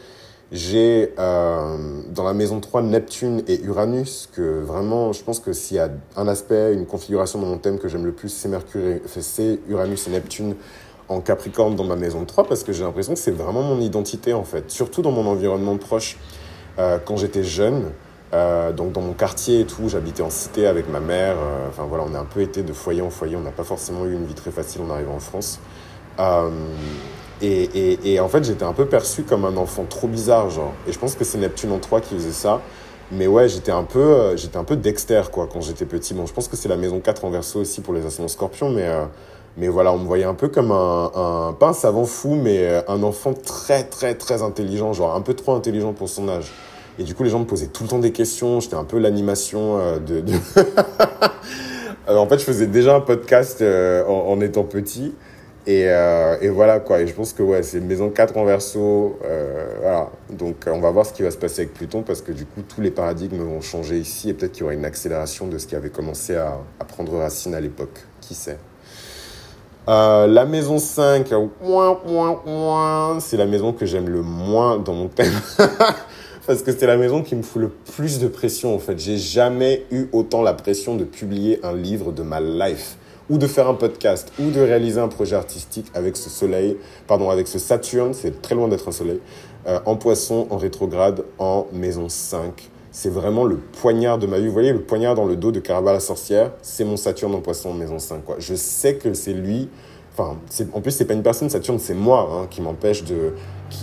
J'ai 0.54 1.12
euh, 1.18 1.76
dans 2.10 2.22
la 2.22 2.32
maison 2.32 2.60
3 2.60 2.82
Neptune 2.82 3.42
et 3.48 3.60
Uranus, 3.62 4.28
que 4.32 4.60
vraiment, 4.60 5.12
je 5.12 5.24
pense 5.24 5.40
que 5.40 5.52
s'il 5.52 5.78
y 5.78 5.80
a 5.80 5.90
un 6.16 6.28
aspect, 6.28 6.72
une 6.72 6.86
configuration 6.86 7.40
dans 7.40 7.46
mon 7.48 7.58
thème 7.58 7.80
que 7.80 7.88
j'aime 7.88 8.06
le 8.06 8.12
plus, 8.12 8.28
c'est 8.28 8.48
Mercure, 8.48 9.00
c'est 9.04 9.58
Uranus 9.68 10.06
et 10.06 10.10
Neptune 10.12 10.54
en 11.08 11.20
Capricorne 11.20 11.74
dans 11.74 11.82
ma 11.82 11.96
maison 11.96 12.24
3, 12.24 12.46
parce 12.46 12.62
que 12.62 12.72
j'ai 12.72 12.84
l'impression 12.84 13.14
que 13.14 13.18
c'est 13.18 13.32
vraiment 13.32 13.62
mon 13.62 13.80
identité 13.80 14.32
en 14.32 14.44
fait, 14.44 14.70
surtout 14.70 15.02
dans 15.02 15.10
mon 15.10 15.26
environnement 15.26 15.76
proche. 15.76 16.18
Euh, 16.78 16.98
quand 17.04 17.16
j'étais 17.16 17.42
jeune, 17.42 17.90
euh, 18.32 18.70
donc 18.70 18.92
dans 18.92 19.02
mon 19.02 19.12
quartier 19.12 19.58
et 19.58 19.66
tout, 19.66 19.88
j'habitais 19.88 20.22
en 20.22 20.30
cité 20.30 20.68
avec 20.68 20.88
ma 20.88 21.00
mère. 21.00 21.34
Enfin 21.68 21.82
voilà, 21.88 22.04
on 22.08 22.14
a 22.14 22.20
un 22.20 22.26
peu 22.26 22.42
été 22.42 22.62
de 22.62 22.72
foyer 22.72 23.02
en 23.02 23.10
foyer. 23.10 23.34
On 23.34 23.40
n'a 23.40 23.50
pas 23.50 23.64
forcément 23.64 24.04
eu 24.04 24.12
une 24.12 24.26
vie 24.26 24.34
très 24.34 24.52
facile 24.52 24.82
en 24.82 24.90
arrivant 24.90 25.16
en 25.16 25.20
France. 25.20 25.58
Et, 27.42 27.62
et, 27.62 28.12
et 28.14 28.20
en 28.20 28.28
fait, 28.28 28.44
j'étais 28.44 28.64
un 28.64 28.72
peu 28.72 28.86
perçu 28.86 29.22
comme 29.22 29.44
un 29.44 29.56
enfant 29.56 29.84
trop 29.88 30.06
bizarre, 30.06 30.50
genre. 30.50 30.72
Et 30.88 30.92
je 30.92 30.98
pense 30.98 31.14
que 31.14 31.24
c'est 31.24 31.38
Neptune 31.38 31.72
en 31.72 31.78
3 31.78 32.00
qui 32.00 32.14
faisait 32.14 32.32
ça. 32.32 32.60
Mais 33.12 33.26
ouais, 33.26 33.48
j'étais 33.48 33.72
un 33.72 33.84
peu, 33.84 33.98
euh, 33.98 34.36
j'étais 34.36 34.56
un 34.56 34.64
peu 34.64 34.76
Dexter, 34.76 35.22
quoi, 35.30 35.48
quand 35.52 35.60
j'étais 35.60 35.84
petit. 35.84 36.14
Bon, 36.14 36.26
je 36.26 36.32
pense 36.32 36.48
que 36.48 36.56
c'est 36.56 36.68
la 36.68 36.76
maison 36.76 37.00
4 37.00 37.24
en 37.24 37.30
verso 37.30 37.60
aussi 37.60 37.80
pour 37.80 37.92
les 37.92 38.04
ascendants 38.06 38.28
scorpions, 38.28 38.70
mais, 38.70 38.86
euh, 38.86 39.04
mais 39.56 39.68
voilà, 39.68 39.92
on 39.92 39.98
me 39.98 40.06
voyait 40.06 40.24
un 40.24 40.34
peu 40.34 40.48
comme 40.48 40.72
un, 40.72 41.10
un, 41.14 41.52
pas 41.52 41.68
un 41.68 41.72
savant 41.74 42.06
fou, 42.06 42.34
mais 42.34 42.66
euh, 42.66 42.80
un 42.88 43.02
enfant 43.02 43.34
très, 43.34 43.84
très, 43.84 44.14
très 44.14 44.42
intelligent, 44.42 44.92
genre 44.92 45.14
un 45.14 45.20
peu 45.20 45.34
trop 45.34 45.54
intelligent 45.54 45.92
pour 45.92 46.08
son 46.08 46.28
âge. 46.28 46.50
Et 46.98 47.04
du 47.04 47.14
coup, 47.14 47.24
les 47.24 47.30
gens 47.30 47.40
me 47.40 47.44
posaient 47.44 47.66
tout 47.66 47.82
le 47.82 47.88
temps 47.88 47.98
des 47.98 48.12
questions. 48.12 48.60
J'étais 48.60 48.76
un 48.76 48.84
peu 48.84 48.98
l'animation 48.98 49.78
euh, 49.78 49.98
de. 49.98 50.20
de... 50.20 50.32
Alors, 52.06 52.22
en 52.24 52.28
fait, 52.28 52.38
je 52.38 52.44
faisais 52.44 52.66
déjà 52.66 52.94
un 52.94 53.00
podcast 53.00 53.62
en 53.62 54.40
étant 54.40 54.64
petit. 54.64 55.12
Et, 55.66 55.86
euh, 55.88 56.36
et, 56.42 56.48
voilà 56.48 56.78
quoi. 56.80 57.00
Et 57.00 57.06
je 57.06 57.14
pense 57.14 57.32
que 57.32 57.42
ouais, 57.42 57.62
c'est 57.62 57.80
maison 57.80 58.10
4 58.10 58.36
en 58.36 58.44
verso. 58.44 59.18
Euh, 59.24 59.66
voilà. 59.80 60.10
Donc 60.30 60.66
on 60.66 60.80
va 60.80 60.90
voir 60.90 61.06
ce 61.06 61.12
qui 61.12 61.22
va 61.22 61.30
se 61.30 61.38
passer 61.38 61.62
avec 61.62 61.74
Pluton 61.74 62.02
parce 62.02 62.20
que 62.20 62.32
du 62.32 62.44
coup 62.44 62.60
tous 62.62 62.82
les 62.82 62.90
paradigmes 62.90 63.38
vont 63.38 63.62
changer 63.62 63.98
ici 63.98 64.28
et 64.28 64.34
peut-être 64.34 64.52
qu'il 64.52 64.62
y 64.62 64.64
aura 64.64 64.74
une 64.74 64.84
accélération 64.84 65.46
de 65.46 65.56
ce 65.56 65.66
qui 65.66 65.74
avait 65.74 65.88
commencé 65.88 66.36
à, 66.36 66.58
prendre 66.86 67.16
racine 67.16 67.54
à 67.54 67.60
l'époque. 67.60 68.04
Qui 68.20 68.34
sait? 68.34 68.58
Euh, 69.88 70.26
La 70.26 70.44
maison 70.44 70.78
5, 70.78 71.30
c'est 73.20 73.36
la 73.36 73.46
maison 73.46 73.72
que 73.72 73.86
j'aime 73.86 74.08
le 74.08 74.22
moins 74.22 74.78
dans 74.78 74.94
mon 74.94 75.08
thème. 75.08 75.32
parce 76.46 76.62
que 76.62 76.72
c'est 76.72 76.86
la 76.86 76.98
maison 76.98 77.22
qui 77.22 77.36
me 77.36 77.42
fout 77.42 77.62
le 77.62 77.70
plus 77.70 78.18
de 78.18 78.28
pression 78.28 78.74
en 78.74 78.78
fait. 78.78 78.98
J'ai 78.98 79.16
jamais 79.16 79.86
eu 79.90 80.08
autant 80.12 80.42
la 80.42 80.52
pression 80.52 80.94
de 80.94 81.04
publier 81.04 81.58
un 81.64 81.72
livre 81.72 82.12
de 82.12 82.22
ma 82.22 82.40
life 82.40 82.98
ou 83.30 83.38
de 83.38 83.46
faire 83.46 83.68
un 83.68 83.74
podcast, 83.74 84.32
ou 84.38 84.50
de 84.50 84.60
réaliser 84.60 85.00
un 85.00 85.08
projet 85.08 85.36
artistique 85.36 85.86
avec 85.94 86.16
ce 86.16 86.28
soleil, 86.28 86.76
pardon, 87.06 87.30
avec 87.30 87.48
ce 87.48 87.58
Saturne, 87.58 88.14
c'est 88.14 88.42
très 88.42 88.54
loin 88.54 88.68
d'être 88.68 88.88
un 88.88 88.92
soleil, 88.92 89.20
euh, 89.66 89.80
en 89.86 89.96
poisson, 89.96 90.46
en 90.50 90.56
rétrograde, 90.56 91.24
en 91.38 91.66
maison 91.72 92.08
5. 92.08 92.70
c'est 92.90 93.10
vraiment 93.10 93.44
le 93.44 93.56
poignard 93.56 94.18
de 94.18 94.26
ma 94.26 94.38
vie. 94.38 94.46
Vous 94.46 94.52
voyez, 94.52 94.72
le 94.72 94.82
poignard 94.82 95.14
dans 95.14 95.24
le 95.24 95.36
dos 95.36 95.50
de 95.50 95.58
Caraba 95.58 95.92
la 95.92 96.00
sorcière, 96.00 96.52
c'est 96.62 96.84
mon 96.84 96.96
Saturne 96.96 97.34
en 97.34 97.40
poisson 97.40 97.72
maison 97.74 97.98
5. 97.98 98.24
Quoi. 98.24 98.36
Je 98.38 98.54
sais 98.54 98.96
que 98.96 99.14
c'est 99.14 99.32
lui. 99.32 99.68
Enfin, 100.12 100.36
en 100.72 100.80
plus, 100.80 100.92
c'est 100.92 101.06
pas 101.06 101.14
une 101.14 101.24
personne, 101.24 101.50
Saturne, 101.50 101.80
c'est 101.80 101.94
moi 101.94 102.28
hein, 102.30 102.46
qui 102.48 102.60
m'empêche 102.60 103.02
de, 103.02 103.32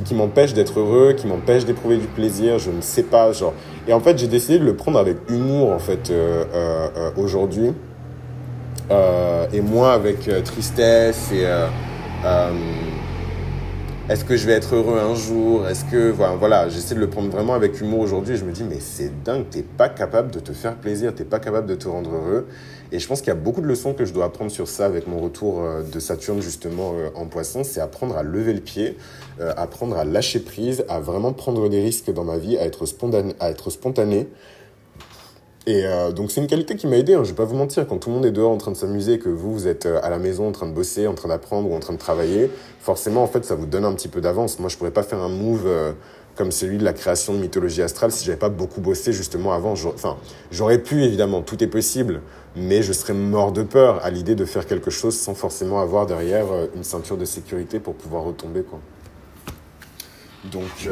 qui, 0.05 0.15
m'empêche 0.15 0.53
d'être 0.53 0.79
heureux, 0.79 1.12
qui 1.12 1.27
m'empêche 1.27 1.65
d'éprouver 1.65 1.98
du 1.98 2.07
plaisir. 2.07 2.57
Je 2.57 2.71
ne 2.71 2.79
sais 2.79 3.03
pas, 3.03 3.33
genre. 3.33 3.53
Et 3.86 3.91
en 3.91 4.00
fait, 4.00 4.17
j'ai 4.17 4.27
décidé 4.27 4.60
de 4.60 4.63
le 4.63 4.77
prendre 4.77 4.98
avec 4.98 5.17
humour, 5.27 5.71
en 5.71 5.79
fait, 5.79 6.10
euh, 6.10 6.45
euh, 6.53 7.12
euh, 8.91 9.48
et 9.53 9.62
moins 9.62 9.93
avec 9.93 10.29
tristesse 10.43 11.31
et 11.31 11.45
est-ce 14.10 14.25
que 14.25 14.36
je 14.36 14.45
vais 14.45 14.53
être 14.53 14.75
heureux 14.75 15.00
un 15.00 15.15
jour? 15.15 15.65
Est-ce 15.67 15.86
que 15.86 16.12
voilà, 16.12 16.67
j'essaie 16.67 16.95
de 16.95 17.00
le 17.00 17.10
prendre 17.10 17.29
vraiment 17.29 17.53
avec 17.53 17.79
humour 17.79 18.01
aujourd'hui. 18.01 18.36
Je 18.36 18.43
me 18.43 18.51
dis 18.51 18.65
mais 18.65 18.79
c'est 18.81 19.24
dingue, 19.24 19.45
t'es 19.50 19.63
pas 19.63 19.88
capable 19.88 20.31
de 20.31 20.39
te 20.41 20.51
faire 20.51 20.75
plaisir, 20.75 21.15
t'es 21.15 21.24
pas 21.24 21.39
capable 21.39 21.65
de 21.67 21.75
te 21.75 21.88
rendre 21.88 22.10
heureux. 22.13 22.48
Et 22.91 23.00
je 23.00 23.07
pense 23.07 23.21
qu'il 23.21 23.29
y 23.29 23.31
a 23.31 23.36
beaucoup 23.36 23.62
de 23.62 23.67
leçons 23.67 23.93
que 23.93 24.03
je 24.03 24.12
dois 24.12 24.25
apprendre 24.25 24.51
sur 24.51 24.67
ça 24.67 24.86
avec 24.86 25.07
mon 25.07 25.19
retour 25.19 25.62
euh, 25.62 25.81
de 25.81 26.00
Saturne 26.00 26.41
justement 26.41 26.91
euh, 26.93 27.07
en 27.15 27.25
Poisson. 27.25 27.63
C'est 27.63 27.79
apprendre 27.79 28.17
à 28.17 28.24
lever 28.24 28.53
le 28.53 28.60
pied, 28.60 28.98
euh, 29.39 29.53
apprendre 29.55 29.95
à 29.98 30.03
lâcher 30.03 30.41
prise, 30.41 30.83
à 30.89 31.00
vraiment 31.00 31.31
prendre 31.31 31.69
des 31.69 31.81
risques 31.81 32.12
dans 32.12 32.25
ma 32.25 32.38
vie, 32.38 32.57
à 32.57 32.65
être 32.65 32.86
spontané 32.86 34.27
et 35.68 35.86
euh, 35.86 36.12
donc 36.12 36.32
c'est 36.32 36.41
une 36.41 36.48
qualité 36.48 36.75
qui 36.75 36.88
m'a 36.88 36.98
aidé, 36.98 37.13
hein, 37.13 37.24
je 37.24 37.30
vais 37.30 37.36
pas 37.36 37.46
vous 37.46 37.56
mentir, 37.56 37.88
quand 37.88 37.98
tout 37.98 38.10
le 38.10 38.15
monde 38.15 38.25
est 38.25 38.32
dehors 38.32 38.51
en 38.51 38.58
train 38.58 38.72
de 38.72 38.77
s'amuser, 38.77 39.20
que 39.20 39.30
vous, 39.30 39.53
vous 39.53 39.68
êtes 39.68 39.86
euh, 39.86 40.00
à 40.01 40.10
la 40.10 40.18
maison 40.18 40.48
en 40.48 40.51
train 40.51 40.65
de 40.65 40.74
bosser, 40.74 41.06
en 41.06 41.13
train 41.13 41.30
d'apprendre 41.30 41.70
ou 41.70 41.75
en 41.75 41.80
train 41.80 41.94
de 41.94 42.00
travailler, 42.00 42.50
forcément 42.80 43.22
en 43.22 43.27
fait 43.27 43.46
ça 43.46 43.53
vous 43.53 43.68
donne 43.68 43.86
un 43.86 43.94
petit 43.94 44.08
peu 44.08 44.22
d'avance. 44.22 44.58
Moi 44.58 44.70
je 44.70 44.77
pourrais 44.77 44.91
pas 44.91 45.03
faire 45.03 45.20
un 45.20 45.30
move 45.30 45.68
euh, 45.68 45.91
comme 46.36 46.51
celui 46.51 46.80
de 46.80 46.84
la 46.84 46.94
création 46.94 47.34
de 47.34 47.39
mythologie 47.39 47.84
astrale 47.84 48.12
si 48.12 48.25
j'avais 48.25 48.39
pas 48.39 48.50
beaucoup 48.50 48.82
bossé 48.82 49.13
justement 49.13 49.53
avant. 49.53 49.74
Enfin, 49.74 50.18
j'aurais 50.50 50.80
pu 50.80 51.03
évidemment, 51.03 51.44
tout 51.44 51.63
est 51.63 51.68
possible, 51.68 52.22
mais 52.56 52.82
je 52.82 52.94
serais 52.94 53.13
mort 53.13 53.51
de 53.51 53.62
peur 53.62 54.03
à 54.03 54.10
l'idée 54.10 54.34
de 54.34 54.46
faire 54.46 54.65
quelque 54.65 54.89
chose 54.89 55.15
sans 55.15 55.36
forcément 55.36 55.80
avoir 55.80 56.08
derrière 56.08 56.48
une 56.75 56.84
ceinture 56.84 57.18
de 57.18 57.25
sécurité 57.25 57.80
pour 57.80 57.94
pouvoir 57.94 58.24
retomber 58.24 58.63
quoi. 58.63 58.80
Donc, 60.46 60.89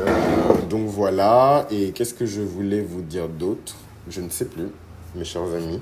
donc 0.70 0.86
voilà, 0.86 1.66
et 1.72 1.90
qu'est-ce 1.92 2.14
que 2.14 2.28
je 2.28 2.42
voulais 2.42 2.82
vous 2.82 3.02
dire 3.02 3.28
d'autre? 3.28 3.74
Je 4.10 4.22
ne 4.22 4.30
sais 4.30 4.46
plus, 4.46 4.68
mes 5.16 5.24
chers 5.24 5.54
amis. 5.54 5.82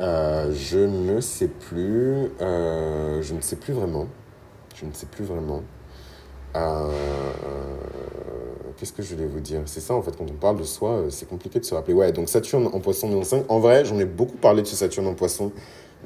Euh, 0.00 0.52
je 0.54 0.78
ne 0.78 1.20
sais 1.20 1.48
plus. 1.48 2.30
Euh, 2.40 3.22
je 3.22 3.34
ne 3.34 3.40
sais 3.40 3.56
plus 3.56 3.72
vraiment. 3.72 4.06
Je 4.74 4.84
ne 4.84 4.92
sais 4.92 5.06
plus 5.06 5.24
vraiment. 5.24 5.62
Euh, 6.56 6.90
qu'est-ce 8.76 8.92
que 8.92 9.02
je 9.02 9.14
voulais 9.14 9.26
vous 9.26 9.40
dire? 9.40 9.62
C'est 9.66 9.80
ça, 9.80 9.94
en 9.94 10.02
fait, 10.02 10.16
quand 10.16 10.30
on 10.30 10.34
parle 10.34 10.58
de 10.58 10.64
soi, 10.64 11.04
c'est 11.10 11.28
compliqué 11.28 11.58
de 11.58 11.64
se 11.64 11.74
rappeler. 11.74 11.94
Ouais, 11.94 12.12
donc 12.12 12.28
Saturne 12.28 12.68
en 12.72 12.80
poisson 12.80 13.22
5. 13.22 13.44
En 13.48 13.58
vrai, 13.58 13.84
j'en 13.84 13.98
ai 13.98 14.04
beaucoup 14.04 14.36
parlé 14.36 14.62
de 14.62 14.66
ce 14.66 14.76
Saturne 14.76 15.06
en 15.06 15.14
poisson 15.14 15.52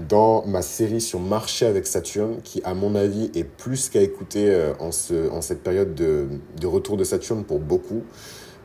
dans 0.08 0.46
ma 0.46 0.62
série 0.62 1.02
sur 1.02 1.20
marcher 1.20 1.66
avec 1.66 1.86
Saturne, 1.86 2.40
qui, 2.42 2.62
à 2.64 2.72
mon 2.72 2.94
avis, 2.94 3.30
est 3.34 3.44
plus 3.44 3.90
qu'à 3.90 4.00
écouter 4.00 4.72
en, 4.80 4.90
ce, 4.90 5.30
en 5.30 5.42
cette 5.42 5.62
période 5.62 5.94
de, 5.94 6.28
de 6.58 6.66
retour 6.66 6.96
de 6.96 7.04
Saturne 7.04 7.44
pour 7.44 7.58
beaucoup. 7.58 8.02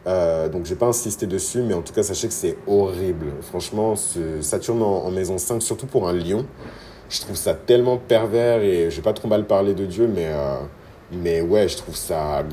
Euh, 0.07 0.47
donc, 0.47 0.65
j'ai 0.65 0.75
pas 0.75 0.85
insisté 0.85 1.27
dessus, 1.27 1.61
mais 1.61 1.73
en 1.73 1.81
tout 1.81 1.93
cas, 1.93 2.01
sachez 2.01 2.27
que 2.27 2.33
c'est 2.33 2.57
horrible. 2.65 3.27
Franchement, 3.41 3.95
ce 3.95 4.41
Saturne 4.41 4.81
en, 4.81 5.11
maison 5.11 5.37
5, 5.37 5.61
surtout 5.61 5.85
pour 5.85 6.07
un 6.07 6.13
lion, 6.13 6.45
je 7.09 7.19
trouve 7.21 7.35
ça 7.35 7.53
tellement 7.53 7.97
pervers 7.97 8.61
et 8.61 8.89
j'ai 8.89 9.01
pas 9.01 9.13
trop 9.13 9.27
mal 9.27 9.45
parlé 9.45 9.73
de 9.73 9.85
Dieu, 9.85 10.09
mais, 10.13 10.27
euh, 10.27 10.55
mais 11.11 11.41
ouais, 11.41 11.67
je 11.67 11.75
trouve 11.77 11.95
ça. 11.95 12.43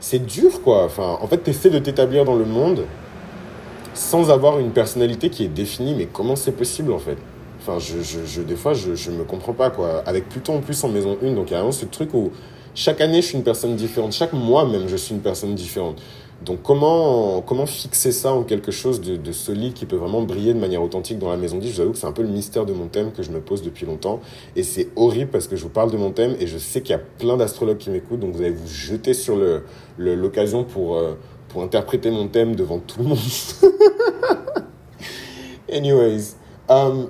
C'est 0.00 0.26
dur, 0.26 0.62
quoi. 0.62 0.84
Enfin, 0.84 1.18
en 1.20 1.26
fait, 1.26 1.42
tu 1.44 1.50
essaies 1.50 1.70
de 1.70 1.78
t'établir 1.78 2.24
dans 2.24 2.36
le 2.36 2.46
monde 2.46 2.84
sans 3.92 4.30
avoir 4.30 4.58
une 4.60 4.70
personnalité 4.70 5.28
qui 5.28 5.44
est 5.44 5.48
définie, 5.48 5.94
mais 5.94 6.06
comment 6.06 6.36
c'est 6.36 6.52
possible, 6.52 6.92
en 6.92 6.98
fait? 6.98 7.18
Enfin, 7.60 7.78
je, 7.78 7.98
je, 8.02 8.40
des 8.40 8.56
fois, 8.56 8.72
je, 8.72 8.94
je 8.94 9.10
me 9.10 9.24
comprends 9.24 9.52
pas, 9.52 9.68
quoi. 9.68 10.02
Avec 10.06 10.28
Pluton 10.28 10.56
en 10.58 10.60
plus 10.60 10.82
en 10.84 10.88
maison 10.88 11.18
1, 11.22 11.32
donc 11.32 11.50
il 11.50 11.52
y 11.52 11.54
a 11.54 11.58
vraiment 11.58 11.72
ce 11.72 11.84
truc 11.84 12.14
où 12.14 12.30
chaque 12.78 13.00
année, 13.00 13.22
je 13.22 13.26
suis 13.26 13.36
une 13.36 13.42
personne 13.42 13.74
différente. 13.74 14.12
Chaque 14.12 14.32
mois 14.32 14.64
même, 14.64 14.86
je 14.86 14.96
suis 14.96 15.12
une 15.12 15.20
personne 15.20 15.56
différente. 15.56 16.00
Donc 16.44 16.62
comment, 16.62 17.42
comment 17.42 17.66
fixer 17.66 18.12
ça 18.12 18.32
en 18.32 18.44
quelque 18.44 18.70
chose 18.70 19.00
de, 19.00 19.32
solide 19.32 19.74
qui 19.74 19.84
peut 19.84 19.96
vraiment 19.96 20.22
briller 20.22 20.54
de 20.54 20.60
manière 20.60 20.80
authentique 20.80 21.18
dans 21.18 21.28
la 21.28 21.36
maison 21.36 21.58
10 21.58 21.70
Je 21.70 21.74
vous 21.74 21.80
avoue 21.80 21.92
que 21.92 21.98
c'est 21.98 22.06
un 22.06 22.12
peu 22.12 22.22
le 22.22 22.28
mystère 22.28 22.66
de 22.66 22.72
mon 22.72 22.86
thème 22.86 23.10
que 23.10 23.24
je 23.24 23.32
me 23.32 23.40
pose 23.40 23.62
depuis 23.62 23.84
longtemps. 23.84 24.20
Et 24.54 24.62
c'est 24.62 24.90
horrible 24.94 25.32
parce 25.32 25.48
que 25.48 25.56
je 25.56 25.64
vous 25.64 25.70
parle 25.70 25.90
de 25.90 25.96
mon 25.96 26.12
thème 26.12 26.36
et 26.38 26.46
je 26.46 26.56
sais 26.56 26.80
qu'il 26.80 26.92
y 26.92 26.94
a 26.94 27.00
plein 27.00 27.36
d'astrologues 27.36 27.78
qui 27.78 27.90
m'écoutent. 27.90 28.20
Donc 28.20 28.36
vous 28.36 28.42
allez 28.42 28.52
vous 28.52 28.68
jeter 28.68 29.12
sur 29.12 29.36
l'occasion 29.98 30.60
le, 30.60 30.66
pour, 30.66 30.98
euh, 30.98 31.18
pour 31.48 31.64
interpréter 31.64 32.12
mon 32.12 32.28
thème 32.28 32.54
devant 32.54 32.78
tout 32.78 33.00
le 33.00 33.08
monde. 33.08 33.18
Anyways. 35.72 36.36
Um, 36.68 37.08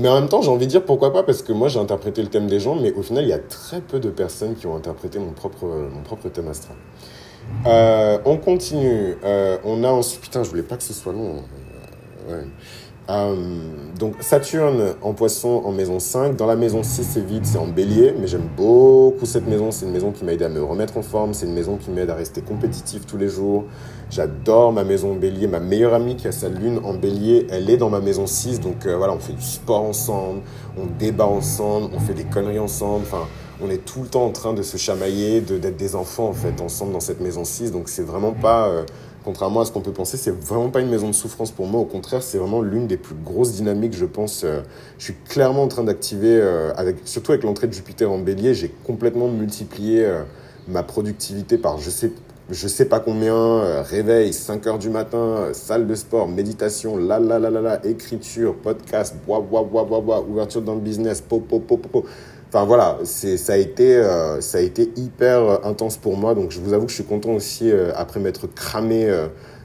mais 0.00 0.08
en 0.08 0.20
même 0.20 0.28
temps, 0.28 0.42
j'ai 0.42 0.50
envie 0.50 0.66
de 0.66 0.70
dire 0.70 0.84
pourquoi 0.84 1.12
pas, 1.12 1.22
parce 1.22 1.42
que 1.42 1.52
moi 1.52 1.68
j'ai 1.68 1.78
interprété 1.78 2.22
le 2.22 2.28
thème 2.28 2.46
des 2.46 2.60
gens, 2.60 2.74
mais 2.74 2.92
au 2.92 3.02
final, 3.02 3.24
il 3.24 3.28
y 3.30 3.32
a 3.32 3.38
très 3.38 3.80
peu 3.80 4.00
de 4.00 4.10
personnes 4.10 4.54
qui 4.54 4.66
ont 4.66 4.76
interprété 4.76 5.18
mon 5.18 5.32
propre, 5.32 5.66
mon 5.66 6.02
propre 6.02 6.28
thème 6.28 6.48
astral. 6.48 6.76
Euh, 7.66 8.18
on 8.24 8.36
continue. 8.36 9.16
Euh, 9.24 9.58
on 9.64 9.84
a 9.84 9.88
ensuite. 9.88 10.20
Putain, 10.22 10.42
je 10.42 10.50
voulais 10.50 10.62
pas 10.62 10.76
que 10.76 10.82
ce 10.82 10.92
soit 10.92 11.12
long. 11.12 11.42
Euh, 12.28 12.36
ouais. 12.36 12.46
Euh, 13.10 13.36
donc 13.98 14.14
Saturne 14.20 14.94
en 15.02 15.12
poisson 15.12 15.62
en 15.64 15.72
maison 15.72 15.98
5. 15.98 16.36
Dans 16.36 16.46
la 16.46 16.56
maison 16.56 16.82
6, 16.82 17.04
c'est 17.04 17.24
vide, 17.24 17.44
c'est 17.44 17.58
en 17.58 17.66
bélier. 17.66 18.14
Mais 18.18 18.26
j'aime 18.26 18.48
beaucoup 18.56 19.26
cette 19.26 19.46
maison. 19.46 19.70
C'est 19.70 19.86
une 19.86 19.92
maison 19.92 20.10
qui 20.10 20.24
m'a 20.24 20.32
aidé 20.32 20.44
à 20.44 20.48
me 20.48 20.62
remettre 20.62 20.96
en 20.96 21.02
forme. 21.02 21.34
C'est 21.34 21.46
une 21.46 21.52
maison 21.52 21.76
qui 21.76 21.90
m'aide 21.90 22.10
à 22.10 22.14
rester 22.14 22.40
compétitif 22.40 23.06
tous 23.06 23.18
les 23.18 23.28
jours. 23.28 23.64
J'adore 24.10 24.72
ma 24.72 24.84
maison 24.84 25.14
bélier. 25.14 25.46
Ma 25.46 25.60
meilleure 25.60 25.94
amie 25.94 26.16
qui 26.16 26.28
a 26.28 26.32
sa 26.32 26.48
lune 26.48 26.80
en 26.84 26.94
bélier, 26.94 27.46
elle 27.50 27.68
est 27.68 27.76
dans 27.76 27.90
ma 27.90 28.00
maison 28.00 28.26
6. 28.26 28.60
Donc 28.60 28.86
euh, 28.86 28.96
voilà, 28.96 29.12
on 29.12 29.18
fait 29.18 29.32
du 29.32 29.42
sport 29.42 29.82
ensemble, 29.82 30.40
on 30.78 30.86
débat 30.86 31.26
ensemble, 31.26 31.90
on 31.94 32.00
fait 32.00 32.14
des 32.14 32.24
conneries 32.24 32.58
ensemble. 32.58 33.04
Enfin, 33.06 33.26
on 33.62 33.70
est 33.70 33.84
tout 33.84 34.02
le 34.02 34.08
temps 34.08 34.24
en 34.24 34.30
train 34.30 34.52
de 34.52 34.62
se 34.62 34.76
chamailler, 34.76 35.40
d'être 35.40 35.76
des 35.76 35.94
enfants 35.94 36.28
en 36.28 36.32
fait 36.32 36.60
ensemble 36.60 36.92
dans 36.92 37.00
cette 37.00 37.20
maison 37.20 37.44
6. 37.44 37.70
Donc 37.70 37.88
c'est 37.88 38.02
vraiment 38.02 38.32
pas... 38.32 38.68
Euh, 38.68 38.84
contrairement 39.24 39.62
à 39.62 39.64
ce 39.64 39.72
qu'on 39.72 39.80
peut 39.80 39.92
penser, 39.92 40.16
c'est 40.16 40.30
vraiment 40.30 40.68
pas 40.68 40.80
une 40.80 40.90
maison 40.90 41.08
de 41.08 41.14
souffrance 41.14 41.50
pour 41.50 41.66
moi. 41.66 41.80
Au 41.80 41.86
contraire, 41.86 42.22
c'est 42.22 42.38
vraiment 42.38 42.60
l'une 42.60 42.86
des 42.86 42.98
plus 42.98 43.14
grosses 43.14 43.52
dynamiques, 43.52 43.94
je 43.94 44.04
pense. 44.04 44.44
Euh, 44.44 44.60
je 44.98 45.04
suis 45.04 45.14
clairement 45.28 45.62
en 45.62 45.68
train 45.68 45.84
d'activer, 45.84 46.38
euh, 46.40 46.72
avec, 46.76 46.96
surtout 47.04 47.32
avec 47.32 47.42
l'entrée 47.44 47.66
de 47.66 47.72
Jupiter 47.72 48.10
en 48.10 48.18
bélier, 48.18 48.54
j'ai 48.54 48.72
complètement 48.84 49.28
multiplié 49.28 50.04
euh, 50.04 50.22
ma 50.68 50.82
productivité 50.82 51.56
par 51.56 51.78
je 51.78 51.88
sais, 51.88 52.12
je 52.50 52.68
sais 52.68 52.84
pas 52.84 53.00
combien, 53.00 53.82
réveil, 53.82 54.34
5 54.34 54.66
heures 54.66 54.78
du 54.78 54.90
matin, 54.90 55.48
salle 55.54 55.86
de 55.86 55.94
sport, 55.94 56.28
méditation, 56.28 56.98
la 56.98 57.18
la 57.18 57.38
la 57.38 57.48
la 57.48 57.60
la, 57.62 57.86
écriture, 57.86 58.54
podcast, 58.54 59.16
bois, 59.26 59.40
bois, 59.40 59.62
bois, 59.62 59.84
bois, 59.84 60.00
bois, 60.00 60.20
ouverture 60.20 60.60
le 60.60 60.80
business, 60.80 61.22
pop, 61.22 61.42
pop, 61.48 61.66
pop, 61.66 61.86
pop. 61.86 62.06
Enfin 62.54 62.66
voilà, 62.66 62.98
ça 63.02 63.52
a 63.52 63.56
été 63.56 63.96
euh, 63.96 64.40
ça 64.40 64.58
a 64.58 64.60
été 64.60 64.92
hyper 64.94 65.40
euh, 65.40 65.56
intense 65.64 65.96
pour 65.96 66.16
moi. 66.16 66.36
Donc 66.36 66.52
je 66.52 66.60
vous 66.60 66.72
avoue 66.72 66.84
que 66.84 66.92
je 66.92 66.94
suis 66.94 67.04
content 67.04 67.30
aussi 67.30 67.68
euh, 67.68 67.90
après 67.96 68.20
m'être 68.20 68.46
cramé 68.46 69.12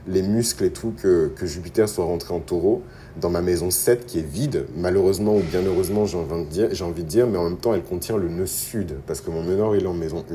les 0.08 0.22
muscles 0.22 0.64
et 0.64 0.70
tout 0.70 0.92
que, 1.00 1.28
que 1.36 1.46
Jupiter 1.46 1.88
soit 1.88 2.04
rentré 2.04 2.34
en 2.34 2.40
Taureau 2.40 2.82
dans 3.20 3.30
ma 3.30 3.42
maison 3.42 3.70
7 3.70 4.06
qui 4.06 4.18
est 4.18 4.26
vide, 4.26 4.66
malheureusement 4.76 5.36
ou 5.36 5.40
bien 5.40 5.62
heureusement, 5.64 6.04
j'ai 6.04 6.18
envie, 6.18 6.44
de 6.44 6.50
dire, 6.50 6.68
j'ai 6.72 6.82
envie 6.82 7.04
de 7.04 7.08
dire, 7.08 7.28
mais 7.28 7.38
en 7.38 7.44
même 7.44 7.58
temps, 7.58 7.74
elle 7.74 7.84
contient 7.84 8.16
le 8.16 8.28
nœud 8.28 8.46
sud, 8.46 8.96
parce 9.06 9.20
que 9.20 9.30
mon 9.30 9.44
nœud 9.44 9.76
il 9.76 9.84
est 9.84 9.86
en 9.86 9.94
maison 9.94 10.24
1. 10.28 10.34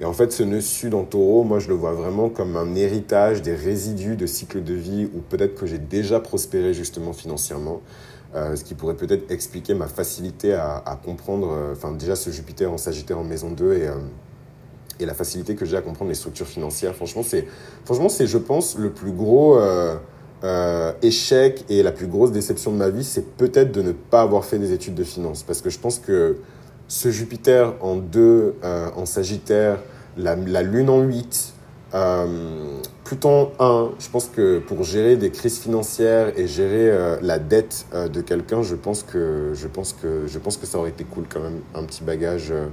Et 0.00 0.04
en 0.04 0.12
fait, 0.12 0.32
ce 0.32 0.42
nœud 0.42 0.60
sud 0.60 0.92
en 0.92 1.04
taureau, 1.04 1.44
moi, 1.44 1.60
je 1.60 1.68
le 1.68 1.74
vois 1.74 1.92
vraiment 1.92 2.28
comme 2.28 2.56
un 2.56 2.74
héritage 2.74 3.40
des 3.40 3.54
résidus 3.54 4.16
de 4.16 4.26
cycle 4.26 4.62
de 4.62 4.74
vie 4.74 5.08
où 5.14 5.20
peut-être 5.20 5.54
que 5.54 5.66
j'ai 5.66 5.78
déjà 5.78 6.20
prospéré 6.20 6.74
justement 6.74 7.14
financièrement. 7.14 7.80
Euh, 8.36 8.54
ce 8.54 8.62
qui 8.62 8.74
pourrait 8.74 8.94
peut-être 8.94 9.30
expliquer 9.32 9.74
ma 9.74 9.88
facilité 9.88 10.54
à, 10.54 10.98
comprendre, 11.04 11.50
euh, 11.50 11.72
enfin 11.72 11.90
déjà 11.90 12.14
ce 12.14 12.30
Jupiter 12.30 12.70
en 12.70 12.78
Sagittaire 12.78 13.18
en 13.18 13.24
maison 13.24 13.50
2 13.50 13.72
et, 13.72 13.88
euh, 13.88 13.94
et 15.00 15.06
la 15.06 15.14
facilité 15.14 15.56
que 15.56 15.64
j'ai 15.64 15.76
à 15.76 15.82
comprendre 15.82 16.10
les 16.10 16.14
structures 16.14 16.46
financières. 16.46 16.94
Franchement, 16.94 17.24
c'est, 17.24 17.46
franchement, 17.84 18.08
c'est 18.08 18.28
je 18.28 18.38
pense, 18.38 18.78
le 18.78 18.90
plus 18.90 19.12
gros 19.12 19.58
échec 21.02 21.64
et 21.68 21.82
la 21.82 21.92
plus 21.92 22.06
grosse 22.06 22.32
déception 22.32 22.70
de 22.72 22.76
ma 22.76 22.88
vie, 22.88 23.04
c'est 23.04 23.36
peut-être 23.36 23.72
de 23.72 23.82
ne 23.82 23.92
pas 23.92 24.22
avoir 24.22 24.44
fait 24.44 24.58
des 24.58 24.72
études 24.72 24.94
de 24.94 25.04
finance. 25.04 25.42
Parce 25.42 25.60
que 25.60 25.70
je 25.70 25.78
pense 25.78 25.98
que 25.98 26.38
ce 26.86 27.10
Jupiter 27.10 27.74
en 27.80 27.96
2, 27.96 28.56
en 28.94 29.06
Sagittaire, 29.06 29.78
la, 30.16 30.36
la 30.36 30.62
Lune 30.62 30.90
en 30.90 31.00
8, 31.00 31.54
euh, 31.94 32.80
Pluton 33.10 33.50
1, 33.58 33.90
je 33.98 34.08
pense 34.08 34.28
que 34.28 34.60
pour 34.60 34.84
gérer 34.84 35.16
des 35.16 35.32
crises 35.32 35.58
financières 35.58 36.38
et 36.38 36.46
gérer 36.46 36.88
euh, 36.88 37.18
la 37.22 37.40
dette 37.40 37.86
euh, 37.92 38.06
de 38.06 38.20
quelqu'un, 38.20 38.62
je 38.62 38.76
pense 38.76 39.02
que 39.02 39.50
je 39.52 39.66
pense 39.66 39.92
que 39.94 40.28
je 40.28 40.38
pense 40.38 40.56
que 40.56 40.64
ça 40.64 40.78
aurait 40.78 40.90
été 40.90 41.02
cool 41.02 41.24
quand 41.28 41.40
même 41.40 41.60
un 41.74 41.82
petit 41.82 42.04
bagage 42.04 42.52
euh, 42.52 42.68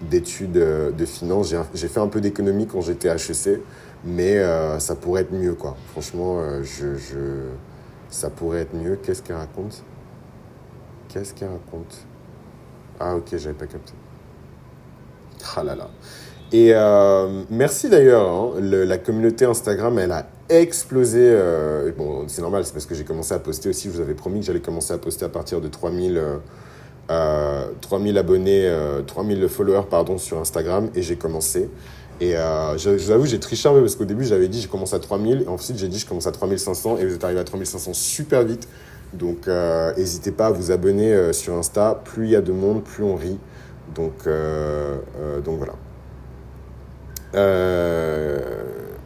d'études 0.00 0.54
de 0.54 1.06
finance. 1.06 1.54
J'ai 1.72 1.86
fait 1.86 2.00
un 2.00 2.08
peu 2.08 2.20
d'économie 2.20 2.66
quand 2.66 2.80
j'étais 2.80 3.06
HEC, 3.06 3.60
mais 4.04 4.42
ça 4.80 4.96
pourrait 4.96 5.22
être 5.22 5.32
mieux 5.32 5.54
quoi. 5.54 5.76
Franchement, 5.92 6.40
je 6.64 6.96
ça 8.10 8.28
pourrait 8.28 8.62
être 8.62 8.74
mieux. 8.74 8.96
Qu'est-ce 8.96 9.22
qu'elle 9.22 9.36
raconte? 9.36 9.84
Qu'est-ce 11.08 11.32
qu'elle 11.32 11.48
raconte? 11.48 12.04
Ah 12.98 13.14
ok, 13.14 13.36
j'avais 13.36 13.54
pas 13.54 13.66
capté. 13.66 13.92
Ah 15.54 15.62
là 15.62 15.76
là. 15.76 15.88
Et 16.52 16.70
euh, 16.72 17.42
merci 17.50 17.88
d'ailleurs, 17.88 18.28
hein. 18.28 18.52
la 18.60 18.98
communauté 18.98 19.44
Instagram, 19.44 19.98
elle 19.98 20.12
a 20.12 20.26
explosé. 20.48 21.20
Euh, 21.20 21.90
bon, 21.96 22.24
c'est 22.28 22.40
normal, 22.40 22.64
c'est 22.64 22.72
parce 22.72 22.86
que 22.86 22.94
j'ai 22.94 23.04
commencé 23.04 23.34
à 23.34 23.40
poster 23.40 23.68
aussi. 23.68 23.88
Je 23.88 23.94
vous 23.94 24.00
avais 24.00 24.14
promis 24.14 24.40
que 24.40 24.46
j'allais 24.46 24.60
commencer 24.60 24.92
à 24.92 24.98
poster 24.98 25.24
à 25.24 25.28
partir 25.28 25.60
de 25.60 25.66
3000, 25.66 26.22
euh, 27.10 27.66
3000 27.80 28.16
abonnés, 28.16 28.72
3000 29.08 29.48
followers 29.48 29.86
pardon, 29.90 30.18
sur 30.18 30.38
Instagram. 30.38 30.88
Et 30.94 31.02
j'ai 31.02 31.16
commencé. 31.16 31.68
Et 32.20 32.34
je, 32.34 32.90
vous 32.90 33.10
avoue, 33.10 33.26
j'ai 33.26 33.40
triché 33.40 33.68
un 33.68 33.72
peu 33.72 33.80
parce 33.80 33.96
qu'au 33.96 34.04
début, 34.04 34.24
j'avais 34.24 34.46
dit 34.46 34.60
j'ai 34.60 34.68
commencé 34.68 34.94
à 34.94 35.00
3000. 35.00 35.42
Et 35.42 35.48
ensuite, 35.48 35.78
j'ai 35.78 35.88
dit 35.88 35.98
je 35.98 36.06
commence 36.06 36.28
à 36.28 36.32
3500. 36.32 36.98
Et 36.98 37.06
vous 37.06 37.14
êtes 37.16 37.24
arrivé 37.24 37.40
à 37.40 37.44
3500 37.44 37.92
super 37.92 38.44
vite. 38.44 38.68
Donc, 39.14 39.48
n'hésitez 39.96 40.30
pas 40.30 40.46
à 40.46 40.50
vous 40.52 40.70
abonner 40.70 41.32
sur 41.32 41.54
Insta. 41.54 42.00
Plus 42.04 42.26
il 42.26 42.30
y 42.30 42.36
a 42.36 42.40
de 42.40 42.52
monde, 42.52 42.84
plus 42.84 43.02
on 43.02 43.16
rit. 43.16 43.38
Donc, 43.96 44.28
donc 45.44 45.58
voilà. 45.58 45.72
Euh, 47.36 48.38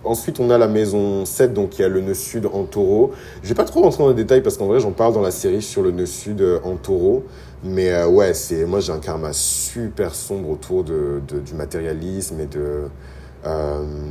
ensuite, 0.04 0.40
on 0.40 0.50
a 0.50 0.58
la 0.58 0.68
maison 0.68 1.24
7, 1.24 1.52
donc 1.52 1.78
il 1.78 1.82
y 1.82 1.84
a 1.84 1.88
le 1.88 2.00
nœud 2.00 2.14
sud 2.14 2.46
en 2.46 2.64
taureau. 2.64 3.12
Je 3.42 3.48
vais 3.48 3.54
pas 3.54 3.64
trop 3.64 3.82
rentrer 3.82 4.02
dans 4.02 4.08
les 4.08 4.14
détails 4.14 4.42
parce 4.42 4.56
qu'en 4.56 4.66
vrai, 4.66 4.80
j'en 4.80 4.92
parle 4.92 5.14
dans 5.14 5.22
la 5.22 5.30
série 5.30 5.62
sur 5.62 5.82
le 5.82 5.90
nœud 5.90 6.06
sud 6.06 6.40
euh, 6.40 6.60
en 6.64 6.76
taureau. 6.76 7.24
Mais 7.64 7.90
euh, 7.90 8.06
ouais, 8.06 8.32
c'est 8.32 8.64
moi 8.64 8.80
j'ai 8.80 8.92
un 8.92 9.00
karma 9.00 9.32
super 9.34 10.14
sombre 10.14 10.48
autour 10.48 10.82
de, 10.82 11.20
du 11.44 11.52
matérialisme 11.54 12.40
et 12.40 12.46
de, 12.46 12.84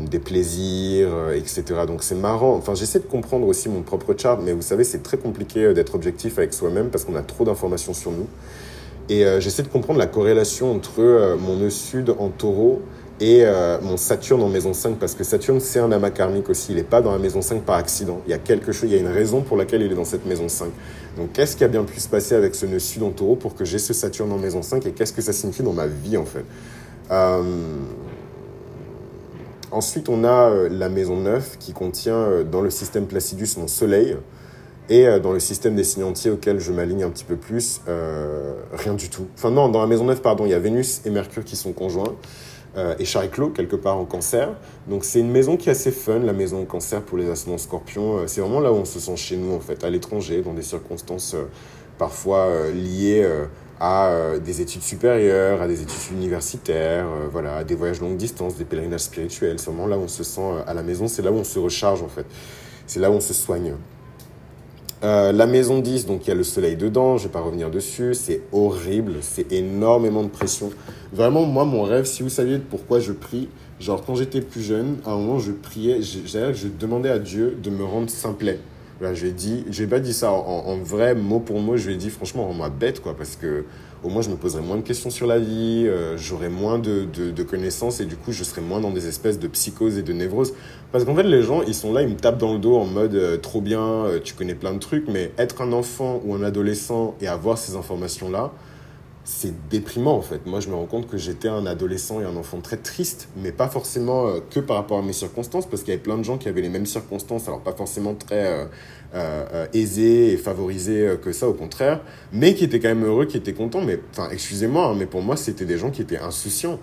des 0.08 0.20
plaisirs, 0.20 1.32
etc. 1.34 1.64
Donc 1.88 2.04
c'est 2.04 2.16
marrant. 2.16 2.56
Enfin, 2.56 2.76
j'essaie 2.76 3.00
de 3.00 3.06
comprendre 3.06 3.48
aussi 3.48 3.70
mon 3.70 3.82
propre 3.82 4.14
chart, 4.16 4.40
mais 4.44 4.54
vous 4.54 4.62
savez, 4.62 4.84
c'est 4.84 5.02
très 5.02 5.18
compliqué 5.18 5.74
d'être 5.74 5.96
objectif 5.96 6.38
avec 6.38 6.54
soi-même 6.54 6.90
parce 6.90 7.06
qu'on 7.06 7.16
a 7.16 7.22
trop 7.22 7.44
d'informations 7.44 7.94
sur 7.94 8.12
nous. 8.12 8.28
Et 9.10 9.26
j'essaie 9.40 9.64
de 9.64 9.68
comprendre 9.68 9.98
la 9.98 10.06
corrélation 10.06 10.72
entre 10.72 11.36
mon 11.40 11.56
nœud 11.56 11.72
sud 11.72 12.14
en 12.20 12.30
taureau 12.30 12.84
et 13.22 13.42
euh, 13.44 13.80
mon 13.82 13.98
Saturne 13.98 14.42
en 14.42 14.48
maison 14.48 14.74
5, 14.74 14.98
parce 14.98 15.14
que 15.14 15.26
Saturne, 15.26 15.60
c'est 15.60 15.80
un 15.80 15.92
amas 15.92 16.10
karmique 16.10 16.50
aussi. 16.50 16.72
Il 16.72 16.78
n'est 16.78 16.84
pas 16.84 17.02
dans 17.02 17.12
la 17.12 17.18
maison 17.18 17.42
5 17.42 17.64
par 17.64 17.76
accident. 17.76 18.22
Il 18.26 18.32
y 18.32 18.34
a 18.34 18.38
quelque 18.38 18.72
chose, 18.72 18.90
il 18.90 18.96
y 18.96 18.98
a 18.98 19.02
une 19.02 19.08
raison 19.08 19.42
pour 19.42 19.58
laquelle 19.58 19.82
il 19.82 19.92
est 19.92 19.96
dans 19.96 20.06
cette 20.06 20.26
maison 20.26 20.48
5. 20.48 20.70
Donc, 21.18 21.34
qu'est-ce 21.34 21.58
qui 21.58 21.66
a 21.66 21.68
bien 21.68 21.84
pu 21.84 22.00
se 22.00 22.08
passer 22.08 22.36
avec 22.36 22.56
ce 22.56 22.66
nœud 22.66 22.80
sud 22.80 23.04
en 23.04 23.12
taureau 23.12 23.36
pour 23.36 23.56
que 23.56 23.66
j'ai 23.66 23.78
ce 23.78 23.94
Saturne 23.94 24.32
en 24.32 24.38
maison 24.38 24.62
5 24.62 24.86
et 24.86 24.92
qu'est-ce 24.92 25.12
que 25.12 25.22
ça 25.22 25.34
signifie 25.34 25.64
dans 25.64 25.74
ma 25.74 25.88
vie, 25.88 26.16
en 26.16 26.26
fait? 26.26 26.46
Euh, 27.12 27.44
Ensuite, 29.72 30.10
on 30.10 30.24
a 30.24 30.50
euh, 30.50 30.70
la 30.72 30.90
maison 30.90 31.18
9 31.18 31.58
qui 31.60 31.74
contient 31.74 32.44
dans 32.50 32.62
le 32.62 32.72
système 32.72 33.06
Placidus 33.06 33.50
mon 33.58 33.68
soleil. 33.68 34.16
Et 34.92 35.06
dans 35.20 35.34
le 35.34 35.40
système 35.40 35.76
des 35.76 35.84
signes 35.84 36.02
entiers 36.06 36.32
auquel 36.32 36.60
je 36.60 36.72
m'aligne 36.72 37.04
un 37.04 37.12
petit 37.12 37.24
peu 37.24 37.36
plus, 37.36 37.80
rien 38.74 38.96
du 38.96 39.08
tout. 39.10 39.28
Enfin 39.36 39.52
non, 39.52 39.70
dans 39.70 39.82
la 39.82 39.86
maison 39.86 40.06
9, 40.06 40.20
pardon, 40.24 40.48
il 40.48 40.50
y 40.50 40.56
a 40.56 40.58
Vénus 40.58 41.02
et 41.06 41.12
Mercure 41.12 41.44
qui 41.44 41.56
sont 41.56 41.74
conjoints. 41.74 42.16
Euh, 42.78 42.96
et 43.00 43.06
Chariclo, 43.06 43.50
quelque 43.50 43.76
part 43.76 43.98
en 43.98 44.06
cancer. 44.06 44.50
Donc 44.88 45.04
c'est 45.04 45.20
une 45.20 45.32
maison 45.32 45.58
qui 45.58 45.70
est 45.70 45.72
assez 45.72 45.92
fun, 45.92 46.20
la 46.20 46.34
maison 46.34 46.62
en 46.62 46.66
cancer 46.66 47.02
pour 47.02 47.18
les 47.18 47.30
ascendants 47.30 47.58
scorpions. 47.58 48.20
Euh, 48.20 48.28
c'est 48.28 48.42
vraiment 48.42 48.60
là 48.60 48.72
où 48.72 48.76
on 48.76 48.86
se 48.86 49.00
sent 49.00 49.18
chez 49.18 49.38
nous, 49.38 49.54
en 49.54 49.60
fait, 49.60 49.84
à 49.84 49.90
l'étranger, 49.90 50.42
dans 50.42 50.54
des 50.54 50.62
circonstances 50.62 51.34
euh, 51.34 51.46
parfois 51.98 52.70
liées 52.74 53.28
à 53.82 54.38
des 54.42 54.62
études 54.62 54.84
supérieures, 54.84 55.62
à 55.62 55.68
des 55.68 55.82
études 55.82 56.14
universitaires, 56.14 57.08
voilà, 57.30 57.58
à 57.58 57.64
des 57.66 57.76
voyages 57.76 58.00
longue 58.00 58.16
distance, 58.16 58.56
des 58.56 58.64
pèlerinages 58.64 59.02
spirituels. 59.02 59.60
C'est 59.60 59.70
vraiment 59.70 59.86
là 59.86 59.98
où 59.98 60.04
on 60.04 60.08
se 60.08 60.24
sent 60.24 60.64
à 60.66 60.74
la 60.74 60.82
maison, 60.82 61.10
c'est 61.10 61.22
là 61.22 61.30
où 61.30 61.36
on 61.36 61.44
se 61.44 61.60
recharge, 61.60 62.02
en 62.02 62.08
fait. 62.08 62.26
C'est 62.88 63.02
là 63.02 63.12
où 63.12 63.16
on 63.16 63.20
se 63.20 63.34
soigne. 63.34 63.74
Euh, 65.02 65.32
la 65.32 65.46
maison 65.46 65.80
10, 65.80 66.08
donc 66.08 66.26
il 66.26 66.30
y 66.30 66.32
a 66.32 66.36
le 66.36 66.44
soleil 66.44 66.76
dedans, 66.76 67.18
je 67.18 67.24
vais 67.24 67.32
pas 67.32 67.40
revenir 67.40 67.72
dessus, 67.72 68.14
c'est 68.14 68.42
horrible, 68.52 69.14
c'est 69.22 69.54
énormément 69.54 70.24
de 70.24 70.28
pression. 70.28 70.72
Vraiment, 71.14 71.46
moi, 71.46 71.64
mon 71.64 71.84
rêve, 71.84 72.04
si 72.04 72.22
vous 72.22 72.28
saviez 72.28 72.60
pourquoi 72.60 73.00
je 73.00 73.14
prie, 73.14 73.48
genre 73.80 74.04
quand 74.06 74.16
j'étais 74.16 74.42
plus 74.42 74.62
jeune, 74.62 74.98
à 75.06 75.12
un 75.12 75.18
moment, 75.18 75.40
je 75.40 75.54
priais, 75.54 76.02
je, 76.02 76.20
je 76.28 76.68
demandais 76.68 77.10
à 77.10 77.18
Dieu 77.18 77.58
de 77.64 77.70
me 77.70 77.86
rendre 77.86 78.10
simplet. 78.10 78.60
Là, 79.00 79.14
je 79.14 79.24
lui 79.24 79.30
ai 79.30 79.34
dit, 79.34 79.64
je 79.70 79.86
pas 79.86 80.02
dit 80.02 80.14
ça 80.14 80.34
en, 80.34 80.66
en, 80.66 80.78
vrai, 80.80 81.16
mot 81.16 81.40
pour 81.40 81.62
mot, 81.62 81.78
je 81.78 81.88
lui 81.88 81.94
ai 81.94 81.98
dit 81.98 82.10
franchement, 82.10 82.46
rends-moi 82.46 82.70
bête, 82.70 83.00
quoi, 83.02 83.16
parce 83.16 83.38
que 83.38 83.64
au 84.04 84.10
moins 84.10 84.22
je 84.22 84.30
me 84.30 84.36
poserais 84.36 84.62
moins 84.62 84.78
de 84.78 84.82
questions 84.82 85.10
sur 85.10 85.28
la 85.28 85.40
vie, 85.40 85.86
euh, 85.88 86.18
j'aurais 86.18 86.50
moins 86.50 86.80
de, 86.80 87.06
de, 87.06 87.44
connaissances 87.44 88.00
et 88.00 88.06
du 88.06 88.16
coup 88.16 88.32
je 88.32 88.44
serais 88.44 88.62
moins 88.62 88.80
dans 88.80 88.92
des 88.92 89.08
espèces 89.08 89.40
de 89.40 89.48
psychose 89.48 89.98
et 89.98 90.04
de 90.04 90.14
névrose. 90.14 90.54
Parce 90.92 91.04
qu'en 91.04 91.16
fait 91.16 91.24
les 91.24 91.42
gens 91.42 91.62
ils 91.64 91.74
sont 91.74 91.94
là, 91.94 92.02
ils 92.02 92.10
me 92.10 92.16
tapent 92.16 92.38
dans 92.38 92.54
le 92.54 92.60
dos 92.60 92.78
en 92.78 92.86
mode 92.86 93.16
euh, 93.16 93.38
trop 93.38 93.62
bien, 93.62 93.82
euh, 93.82 94.20
tu 94.24 94.34
connais 94.34 94.56
plein 94.56 94.74
de 94.74 94.80
trucs, 94.80 95.08
mais 95.08 95.32
être 95.38 95.62
un 95.62 95.74
enfant 95.74 96.22
ou 96.26 96.34
un 96.34 96.44
adolescent 96.44 97.16
et 97.22 97.28
avoir 97.28 97.58
ces 97.58 97.76
informations-là, 97.76 98.52
c'est 99.32 99.70
déprimant 99.70 100.18
en 100.18 100.22
fait. 100.22 100.46
Moi, 100.48 100.60
je 100.60 100.70
me 100.70 100.76
rends 100.76 100.88
compte 100.88 101.08
que 101.08 101.18
j'étais 101.18 101.48
un 101.48 101.66
adolescent 101.68 102.20
et 102.20 102.26
un 102.26 102.36
enfant 102.36 102.62
très 102.62 102.78
triste, 102.78 103.30
mais 103.38 103.52
pas 103.52 103.68
forcément 103.68 104.28
que 104.50 104.60
par 104.60 104.78
rapport 104.78 104.98
à 104.98 105.02
mes 105.04 105.14
circonstances, 105.14 105.68
parce 105.68 105.84
qu'il 105.84 105.92
y 105.92 105.94
avait 105.94 106.02
plein 106.02 106.18
de 106.18 106.24
gens 106.24 106.38
qui 106.38 106.50
avaient 106.50 106.62
les 106.62 106.70
mêmes 106.70 106.88
circonstances, 106.88 107.48
alors 107.48 107.62
pas 107.62 107.74
forcément 107.74 108.16
très 108.16 108.68
euh, 109.16 109.44
euh, 109.54 109.66
aisés 109.74 110.34
et 110.34 110.38
favorisés 110.38 111.08
euh, 111.08 111.18
que 111.18 111.32
ça, 111.32 111.50
au 111.50 111.54
contraire, 111.54 112.00
mais 112.32 112.54
qui 112.54 112.64
étaient 112.64 112.80
quand 112.80 112.90
même 112.90 113.04
heureux, 113.04 113.26
qui 113.26 113.38
étaient 113.38 113.54
contents. 113.54 113.82
Mais, 113.82 114.00
enfin, 114.12 114.30
excusez-moi, 114.32 114.86
hein, 114.86 114.96
mais 114.96 115.08
pour 115.08 115.24
moi, 115.24 115.36
c'était 115.36 115.66
des 115.66 115.80
gens 115.80 115.90
qui 115.90 116.04
étaient 116.04 116.20
insouciants. 116.20 116.80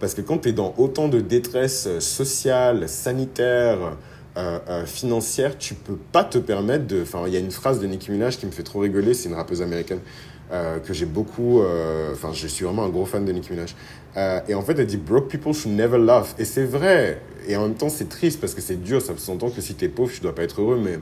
Parce 0.00 0.14
que 0.14 0.20
quand 0.20 0.38
tu 0.38 0.48
es 0.48 0.52
dans 0.52 0.74
autant 0.76 1.06
de 1.06 1.20
détresse 1.20 2.00
sociale, 2.00 2.88
sanitaire, 2.88 3.96
financière, 4.86 5.58
tu 5.58 5.74
peux 5.74 5.96
pas 6.12 6.22
te 6.22 6.38
permettre 6.38 6.86
de. 6.86 7.02
Enfin, 7.02 7.24
il 7.26 7.32
y 7.32 7.36
a 7.36 7.40
une 7.40 7.50
phrase 7.50 7.80
de 7.80 7.86
Nicki 7.88 8.12
Minaj 8.12 8.38
qui 8.38 8.46
me 8.46 8.52
fait 8.52 8.62
trop 8.62 8.78
rigoler, 8.78 9.12
c'est 9.12 9.28
une 9.28 9.34
rappeuse 9.34 9.62
américaine. 9.62 9.98
Que 10.50 10.92
j'ai 10.92 11.06
beaucoup. 11.06 11.62
Enfin, 12.12 12.32
je 12.32 12.46
suis 12.46 12.64
vraiment 12.64 12.84
un 12.84 12.88
gros 12.88 13.04
fan 13.04 13.24
de 13.24 13.32
Nicki 13.32 13.52
Minaj. 13.52 13.74
et 14.48 14.54
en 14.54 14.62
fait, 14.62 14.78
elle 14.78 14.86
dit 14.86 14.96
Broke 14.96 15.28
people 15.28 15.52
should 15.52 15.74
never 15.74 15.98
laugh. 15.98 16.34
Et 16.38 16.44
c'est 16.44 16.64
vrai. 16.64 17.20
Et 17.48 17.56
en 17.56 17.62
même 17.62 17.74
temps, 17.74 17.88
c'est 17.88 18.08
triste 18.08 18.40
parce 18.40 18.54
que 18.54 18.60
c'est 18.60 18.76
dur. 18.76 19.00
Ça 19.00 19.14
s'entend 19.16 19.48
que 19.48 19.62
si 19.62 19.74
tu 19.74 19.86
es 19.86 19.88
pauvre, 19.88 20.12
tu 20.12 20.20
dois 20.20 20.34
pas 20.34 20.42
être 20.42 20.60
heureux. 20.60 20.78
Mais... 20.82 20.98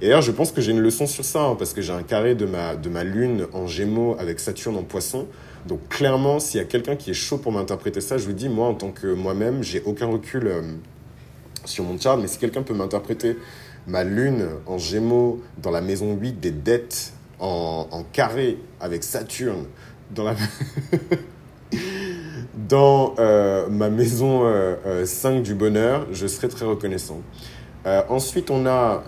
Et 0.00 0.06
d'ailleurs, 0.06 0.22
je 0.22 0.32
pense 0.32 0.50
que 0.50 0.62
j'ai 0.62 0.72
une 0.72 0.80
leçon 0.80 1.06
sur 1.06 1.24
ça, 1.24 1.42
hein, 1.42 1.56
parce 1.58 1.74
que 1.74 1.82
j'ai 1.82 1.92
un 1.92 2.02
carré 2.02 2.34
de 2.34 2.46
ma, 2.46 2.74
de 2.74 2.88
ma 2.88 3.04
lune 3.04 3.46
en 3.52 3.66
gémeaux 3.66 4.16
avec 4.18 4.40
Saturne 4.40 4.76
en 4.76 4.82
poisson. 4.82 5.26
Donc 5.66 5.86
clairement, 5.90 6.40
s'il 6.40 6.58
y 6.58 6.62
a 6.62 6.66
quelqu'un 6.66 6.96
qui 6.96 7.10
est 7.10 7.14
chaud 7.14 7.36
pour 7.36 7.52
m'interpréter 7.52 8.00
ça, 8.00 8.16
je 8.16 8.24
vous 8.24 8.32
dis, 8.32 8.48
moi, 8.48 8.66
en 8.66 8.74
tant 8.74 8.90
que 8.90 9.08
moi-même, 9.08 9.62
j'ai 9.62 9.82
aucun 9.84 10.06
recul 10.06 10.46
euh, 10.46 10.62
sur 11.66 11.84
mon 11.84 11.98
chart. 11.98 12.18
Mais 12.18 12.28
si 12.28 12.38
quelqu'un 12.38 12.62
peut 12.62 12.74
m'interpréter 12.74 13.36
ma 13.86 14.02
lune 14.02 14.46
en 14.66 14.78
gémeaux 14.78 15.42
dans 15.62 15.70
la 15.70 15.82
maison 15.82 16.16
8 16.16 16.40
des 16.40 16.50
dettes 16.50 17.12
en, 17.40 18.04
carré 18.12 18.58
avec 18.80 19.02
Saturne 19.02 19.64
dans 20.10 20.24
la... 20.24 20.34
dans 22.68 23.14
euh, 23.18 23.68
ma 23.68 23.90
maison 23.90 24.40
5 24.40 24.44
euh, 24.44 24.76
euh, 24.86 25.40
du 25.40 25.54
bonheur, 25.54 26.06
je 26.12 26.26
serai 26.26 26.48
très 26.48 26.64
reconnaissant. 26.66 27.20
ensuite, 28.08 28.50
on 28.50 28.66
a 28.66 29.02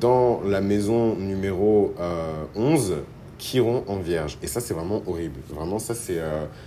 dans 0.00 0.40
la 0.46 0.60
maison 0.60 1.16
numéro 1.16 1.94
11 2.54 2.94
Chiron 3.42 3.82
en 3.88 3.98
vierge. 3.98 4.38
Et 4.42 4.46
ça, 4.46 4.60
c'est 4.60 4.72
vraiment 4.72 5.02
horrible. 5.06 5.40
Vraiment, 5.50 5.78
ça, 5.78 5.94
c'est 5.94 6.18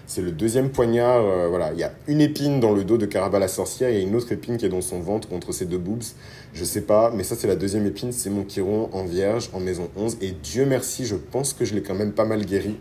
c'est 0.06 0.22
le 0.22 0.32
deuxième 0.32 0.70
poignard. 0.70 1.24
voilà, 1.50 1.72
il 1.72 1.80
y 1.80 1.84
a 1.84 1.94
une 2.08 2.20
épine 2.20 2.60
dans 2.60 2.74
le 2.74 2.84
dos 2.84 2.98
de 2.98 3.06
Caraba 3.06 3.40
la 3.40 3.48
sorcière, 3.48 3.90
il 3.90 3.96
y 3.96 4.00
a 4.00 4.02
une 4.02 4.16
autre 4.16 4.32
épine 4.32 4.58
qui 4.58 4.66
est 4.66 4.70
dans 4.70 4.82
son 4.82 5.00
ventre 5.00 5.30
contre 5.30 5.54
ses 5.54 5.66
deux 5.66 5.78
boobs. 5.78 6.04
Je 6.54 6.64
sais 6.66 6.82
pas, 6.82 7.12
mais 7.12 7.24
ça, 7.24 7.36
c'est 7.36 7.48
la 7.48 7.56
deuxième 7.56 7.86
épine, 7.86 8.12
c'est 8.12 8.30
mon 8.30 8.44
Chiron 8.44 8.90
en 8.92 9.06
vierge 9.06 9.50
en 9.54 9.60
maison 9.60 9.90
11. 9.96 10.18
Et 10.22 10.32
Dieu 10.32 10.66
merci, 10.66 11.06
je 11.06 11.16
pense 11.16 11.54
que 11.54 11.64
je 11.64 11.76
l'ai 11.76 11.82
quand 11.82 11.96
même 11.96 12.12
pas 12.12 12.26
mal 12.26 12.46
guéri 12.46 12.76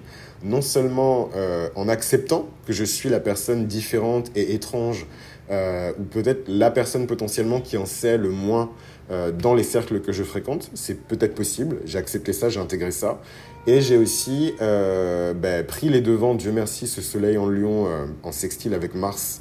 non 0.44 0.60
seulement 0.60 1.30
euh, 1.34 1.68
en 1.74 1.88
acceptant 1.88 2.48
que 2.66 2.72
je 2.72 2.84
suis 2.84 3.08
la 3.08 3.20
personne 3.20 3.66
différente 3.66 4.30
et 4.36 4.54
étrange, 4.54 5.06
euh, 5.50 5.92
ou 5.98 6.04
peut-être 6.04 6.44
la 6.48 6.70
personne 6.70 7.06
potentiellement 7.06 7.60
qui 7.60 7.76
en 7.76 7.86
sait 7.86 8.18
le 8.18 8.28
moins 8.28 8.70
euh, 9.10 9.32
dans 9.32 9.54
les 9.54 9.62
cercles 9.62 10.00
que 10.00 10.12
je 10.12 10.22
fréquente, 10.22 10.70
c'est 10.74 11.06
peut-être 11.06 11.34
possible, 11.34 11.78
j'ai 11.84 11.98
accepté 11.98 12.32
ça, 12.32 12.48
j'ai 12.48 12.60
intégré 12.60 12.90
ça, 12.90 13.20
et 13.66 13.80
j'ai 13.80 13.96
aussi 13.96 14.54
ben, 14.58 15.64
pris 15.66 15.88
les 15.88 16.00
devants, 16.00 16.34
Dieu 16.34 16.52
merci, 16.52 16.86
ce 16.86 17.00
soleil 17.02 17.38
en 17.38 17.48
lion 17.48 17.86
en 18.22 18.32
sextile 18.32 18.74
avec 18.74 18.94
Mars. 18.94 19.40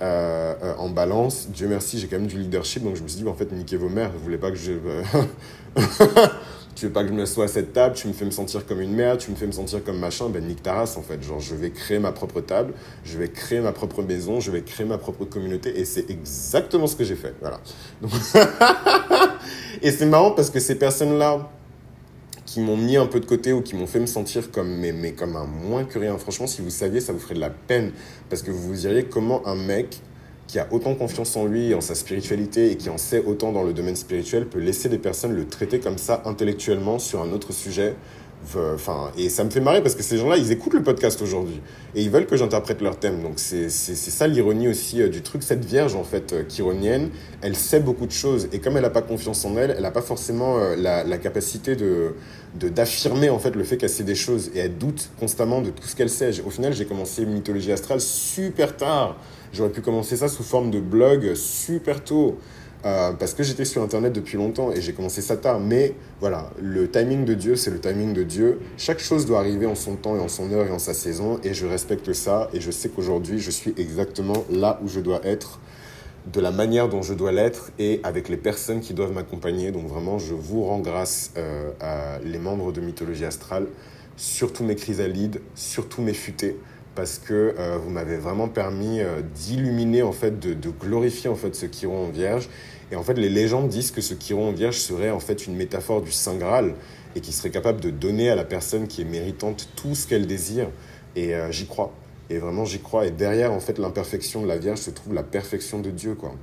en 0.00 0.88
balance, 0.90 1.48
Dieu 1.48 1.68
merci, 1.68 1.98
j'ai 1.98 2.06
quand 2.06 2.18
même 2.18 2.26
du 2.26 2.38
leadership, 2.38 2.82
donc 2.82 2.96
je 2.96 3.02
me 3.02 3.08
suis 3.08 3.22
dit, 3.22 3.28
en 3.28 3.34
fait, 3.34 3.50
niquez 3.52 3.76
vos 3.76 3.88
mères, 3.88 4.10
vous 4.12 4.22
voulez 4.22 4.38
pas 4.38 4.50
que 4.50 4.56
je... 4.56 4.72
tu 6.76 6.86
veux 6.86 6.92
pas 6.92 7.02
que 7.02 7.08
je 7.08 7.14
me 7.14 7.24
sois 7.24 7.46
à 7.46 7.48
cette 7.48 7.72
table, 7.72 7.94
tu 7.94 8.06
me 8.06 8.12
fais 8.12 8.26
me 8.26 8.30
sentir 8.30 8.66
comme 8.66 8.82
une 8.82 8.92
merde, 8.92 9.18
tu 9.18 9.30
me 9.30 9.36
fais 9.36 9.46
me 9.46 9.52
sentir 9.52 9.82
comme 9.82 9.98
machin, 9.98 10.28
ben 10.28 10.44
nique 10.44 10.62
ta 10.62 10.74
race 10.74 10.96
en 10.98 11.02
fait. 11.02 11.22
Genre, 11.22 11.40
je 11.40 11.54
vais 11.54 11.70
créer 11.70 11.98
ma 11.98 12.12
propre 12.12 12.42
table, 12.42 12.74
je 13.02 13.16
vais 13.16 13.28
créer 13.28 13.60
ma 13.60 13.72
propre 13.72 14.02
maison, 14.02 14.40
je 14.40 14.50
vais 14.50 14.60
créer 14.60 14.86
ma 14.86 14.98
propre 14.98 15.24
communauté 15.24 15.80
et 15.80 15.86
c'est 15.86 16.10
exactement 16.10 16.86
ce 16.86 16.94
que 16.94 17.04
j'ai 17.04 17.16
fait. 17.16 17.34
Voilà. 17.40 17.60
et 19.82 19.90
c'est 19.90 20.06
marrant 20.06 20.32
parce 20.32 20.50
que 20.50 20.60
ces 20.60 20.74
personnes-là 20.74 21.50
qui 22.56 22.62
m'ont 22.62 22.78
mis 22.78 22.96
un 22.96 23.04
peu 23.04 23.20
de 23.20 23.26
côté 23.26 23.52
ou 23.52 23.60
qui 23.60 23.76
m'ont 23.76 23.86
fait 23.86 24.00
me 24.00 24.06
sentir 24.06 24.50
comme, 24.50 24.78
mais, 24.78 24.90
mais 24.90 25.12
comme 25.12 25.36
un 25.36 25.44
moins 25.44 25.84
que 25.84 25.98
rien, 25.98 26.16
franchement, 26.16 26.46
si 26.46 26.62
vous 26.62 26.70
saviez, 26.70 27.00
ça 27.02 27.12
vous 27.12 27.18
ferait 27.18 27.34
de 27.34 27.40
la 27.40 27.50
peine. 27.50 27.92
Parce 28.30 28.40
que 28.40 28.50
vous 28.50 28.62
vous 28.68 28.74
diriez 28.76 29.04
comment 29.04 29.46
un 29.46 29.56
mec 29.56 30.00
qui 30.46 30.58
a 30.58 30.66
autant 30.70 30.94
confiance 30.94 31.36
en 31.36 31.44
lui, 31.44 31.74
en 31.74 31.82
sa 31.82 31.94
spiritualité 31.94 32.70
et 32.70 32.76
qui 32.78 32.88
en 32.88 32.96
sait 32.96 33.22
autant 33.22 33.52
dans 33.52 33.62
le 33.62 33.74
domaine 33.74 33.94
spirituel 33.94 34.46
peut 34.46 34.58
laisser 34.58 34.88
des 34.88 34.96
personnes 34.96 35.34
le 35.34 35.46
traiter 35.46 35.80
comme 35.80 35.98
ça 35.98 36.22
intellectuellement 36.24 36.98
sur 36.98 37.20
un 37.20 37.30
autre 37.32 37.52
sujet 37.52 37.94
Enfin, 38.74 39.10
et 39.18 39.28
ça 39.28 39.42
me 39.44 39.50
fait 39.50 39.60
marrer 39.60 39.82
parce 39.82 39.94
que 39.94 40.02
ces 40.02 40.18
gens-là, 40.18 40.36
ils 40.36 40.52
écoutent 40.52 40.74
le 40.74 40.82
podcast 40.82 41.20
aujourd'hui 41.20 41.60
et 41.94 42.02
ils 42.02 42.10
veulent 42.10 42.26
que 42.26 42.36
j'interprète 42.36 42.80
leur 42.80 42.98
thème. 42.98 43.22
Donc 43.22 43.34
c'est 43.38 43.68
ça 43.68 44.26
l'ironie 44.28 44.68
aussi 44.68 45.02
euh, 45.02 45.08
du 45.08 45.22
truc. 45.22 45.42
Cette 45.42 45.64
vierge, 45.64 45.96
en 45.96 46.04
fait, 46.04 46.32
euh, 46.32 46.42
kironienne, 46.44 47.10
elle 47.42 47.56
sait 47.56 47.80
beaucoup 47.80 48.06
de 48.06 48.12
choses 48.12 48.48
et 48.52 48.60
comme 48.60 48.76
elle 48.76 48.82
n'a 48.82 48.90
pas 48.90 49.02
confiance 49.02 49.44
en 49.44 49.56
elle, 49.56 49.72
elle 49.76 49.82
n'a 49.82 49.90
pas 49.90 50.02
forcément 50.02 50.58
euh, 50.58 50.76
la, 50.76 51.02
la, 51.02 51.18
capacité 51.18 51.76
de 51.76 52.14
d'affirmer 52.54 53.28
en 53.28 53.38
fait 53.38 53.54
le 53.54 53.64
fait 53.64 53.76
qu'elle 53.76 53.90
sait 53.90 54.04
des 54.04 54.14
choses 54.14 54.50
et 54.54 54.60
elle 54.60 54.78
doute 54.78 55.10
constamment 55.20 55.60
de 55.60 55.70
tout 55.70 55.86
ce 55.86 55.96
qu'elle 55.96 56.08
sait. 56.08 56.30
Au 56.40 56.50
final, 56.50 56.72
j'ai 56.72 56.86
commencé 56.86 57.26
mythologie 57.26 57.72
astrale 57.72 58.00
super 58.00 58.76
tard. 58.76 59.16
J'aurais 59.52 59.70
pu 59.70 59.82
commencer 59.82 60.16
ça 60.16 60.28
sous 60.28 60.42
forme 60.42 60.70
de 60.70 60.80
blog 60.80 61.34
super 61.34 62.02
tôt. 62.02 62.38
Euh, 62.86 63.12
parce 63.12 63.34
que 63.34 63.42
j'étais 63.42 63.64
sur 63.64 63.82
Internet 63.82 64.12
depuis 64.12 64.36
longtemps 64.36 64.70
et 64.70 64.80
j'ai 64.80 64.92
commencé 64.92 65.20
ça 65.20 65.36
tard. 65.36 65.58
Mais 65.58 65.94
voilà, 66.20 66.50
le 66.62 66.88
timing 66.88 67.24
de 67.24 67.34
Dieu, 67.34 67.56
c'est 67.56 67.72
le 67.72 67.80
timing 67.80 68.12
de 68.12 68.22
Dieu. 68.22 68.60
Chaque 68.76 69.00
chose 69.00 69.26
doit 69.26 69.40
arriver 69.40 69.66
en 69.66 69.74
son 69.74 69.96
temps 69.96 70.16
et 70.16 70.20
en 70.20 70.28
son 70.28 70.52
heure 70.52 70.66
et 70.66 70.70
en 70.70 70.78
sa 70.78 70.94
saison. 70.94 71.40
Et 71.42 71.52
je 71.52 71.66
respecte 71.66 72.12
ça. 72.12 72.48
Et 72.52 72.60
je 72.60 72.70
sais 72.70 72.88
qu'aujourd'hui, 72.88 73.40
je 73.40 73.50
suis 73.50 73.74
exactement 73.76 74.44
là 74.50 74.78
où 74.84 74.88
je 74.88 75.00
dois 75.00 75.20
être, 75.26 75.58
de 76.32 76.40
la 76.40 76.52
manière 76.52 76.88
dont 76.88 77.02
je 77.02 77.14
dois 77.14 77.32
l'être 77.32 77.72
et 77.80 78.00
avec 78.04 78.28
les 78.28 78.36
personnes 78.36 78.80
qui 78.80 78.94
doivent 78.94 79.12
m'accompagner. 79.12 79.72
Donc 79.72 79.88
vraiment, 79.88 80.20
je 80.20 80.34
vous 80.34 80.62
rends 80.62 80.78
grâce 80.78 81.32
euh, 81.36 81.72
à 81.80 82.20
les 82.24 82.38
membres 82.38 82.70
de 82.70 82.80
Mythologie 82.80 83.24
Astrale, 83.24 83.66
surtout 84.16 84.62
mes 84.62 84.76
chrysalides, 84.76 85.40
surtout 85.56 86.02
mes 86.02 86.14
futés 86.14 86.56
parce 86.94 87.18
que 87.18 87.54
euh, 87.58 87.76
vous 87.76 87.90
m'avez 87.90 88.16
vraiment 88.16 88.48
permis 88.48 89.00
d'illuminer 89.34 90.02
en 90.02 90.12
fait 90.12 90.40
de, 90.40 90.70
glorifier 90.70 91.28
en 91.28 91.34
fait 91.34 91.54
ce 91.54 91.66
chiron 91.66 92.06
en 92.06 92.08
vierge 92.08 92.48
et 92.92 92.96
en 92.96 93.02
fait, 93.02 93.14
les 93.14 93.28
légendes 93.28 93.68
disent 93.68 93.90
que 93.90 94.00
ce 94.00 94.14
chiron 94.14 94.50
en 94.50 94.52
vierge 94.52 94.76
serait 94.76 95.10
en 95.10 95.20
fait 95.20 95.46
une 95.46 95.56
métaphore 95.56 96.02
du 96.02 96.12
Saint 96.12 96.36
Graal 96.36 96.74
et 97.14 97.20
qui 97.20 97.32
serait 97.32 97.50
capable 97.50 97.80
de 97.80 97.90
donner 97.90 98.30
à 98.30 98.34
la 98.34 98.44
personne 98.44 98.86
qui 98.86 99.02
est 99.02 99.06
méritante 99.06 99.68
tout 99.74 99.94
ce 99.94 100.06
qu'elle 100.06 100.26
désire. 100.26 100.68
Et 101.16 101.34
euh, 101.34 101.50
j'y 101.50 101.66
crois. 101.66 101.92
Et 102.30 102.38
vraiment, 102.38 102.64
j'y 102.64 102.80
crois. 102.80 103.06
Et 103.06 103.10
derrière, 103.10 103.52
en 103.52 103.60
fait, 103.60 103.78
l'imperfection 103.78 104.42
de 104.42 104.46
la 104.46 104.58
Vierge 104.58 104.78
se 104.78 104.90
trouve 104.90 105.14
la 105.14 105.22
perfection 105.22 105.80
de 105.80 105.90
Dieu, 105.90 106.14
quoi. 106.14 106.34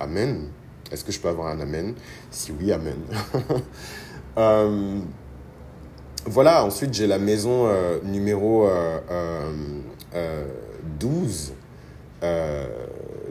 Amen. 0.00 0.48
Est-ce 0.92 1.04
que 1.04 1.12
je 1.12 1.18
peux 1.18 1.28
avoir 1.28 1.48
un 1.48 1.60
Amen? 1.60 1.94
Si 2.30 2.52
oui, 2.52 2.72
Amen. 2.72 2.98
euh, 4.38 5.00
voilà, 6.24 6.64
ensuite, 6.64 6.94
j'ai 6.94 7.06
la 7.06 7.18
maison 7.18 7.66
euh, 7.66 7.98
numéro 8.04 8.68
12. 10.98 11.52
Euh, 12.22 12.66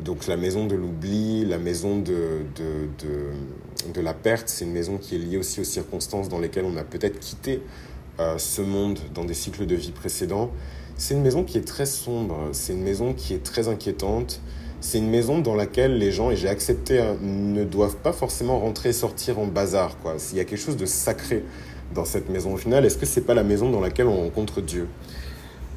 donc 0.03 0.27
la 0.27 0.38
maison 0.38 0.65
de 0.65 0.75
l'oubli, 0.75 1.45
la 1.45 1.58
maison 1.58 1.99
de, 1.99 2.43
de, 2.55 2.88
de, 2.99 3.91
de 3.93 4.01
la 4.01 4.13
perte, 4.13 4.49
c'est 4.49 4.65
une 4.65 4.71
maison 4.71 4.97
qui 4.97 5.15
est 5.15 5.19
liée 5.19 5.38
aussi 5.38 5.62
aux 5.62 5.65
circonstances 5.65 6.29
dans 6.29 6.39
lesquelles 6.39 6.65
on 6.65 6.77
a 6.77 6.84
peut-être 6.84 7.19
quitté 7.19 7.62
euh, 8.19 8.38
ce 8.38 8.62
monde 8.62 8.99
dans 9.13 9.25
des 9.25 9.34
cycles 9.34 9.65
de 9.65 9.75
vie 9.75 9.91
précédents. 9.91 10.51
C'est 10.97 11.13
une 11.13 11.21
maison 11.21 11.43
qui 11.43 11.58
est 11.58 11.67
très 11.67 11.86
sombre, 11.86 12.38
c'est 12.53 12.73
une 12.73 12.84
maison 12.84 13.13
qui 13.13 13.34
est 13.34 13.43
très 13.43 13.67
inquiétante, 13.67 14.39
c'est 14.79 14.99
une 14.99 15.10
maison 15.10 15.39
dans 15.39 15.55
laquelle 15.55 15.97
les 15.97 16.12
gens, 16.12 16.31
et 16.31 16.36
j'ai 16.36 16.47
accepté, 16.47 16.99
hein, 16.99 17.17
ne 17.21 17.63
doivent 17.63 17.97
pas 17.97 18.13
forcément 18.13 18.60
rentrer 18.60 18.89
et 18.89 18.93
sortir 18.93 19.39
en 19.39 19.47
bazar. 19.47 19.97
Quoi. 19.99 20.15
S'il 20.19 20.38
y 20.38 20.39
a 20.39 20.45
quelque 20.45 20.60
chose 20.60 20.77
de 20.77 20.86
sacré 20.86 21.43
dans 21.93 22.05
cette 22.05 22.29
maison 22.29 22.53
au 22.53 22.58
final, 22.58 22.86
est-ce 22.86 22.97
que 22.97 23.05
c'est 23.05 23.21
pas 23.21 23.34
la 23.34 23.43
maison 23.43 23.69
dans 23.69 23.81
laquelle 23.81 24.08
on 24.08 24.15
rencontre 24.15 24.62
Dieu? 24.62 24.88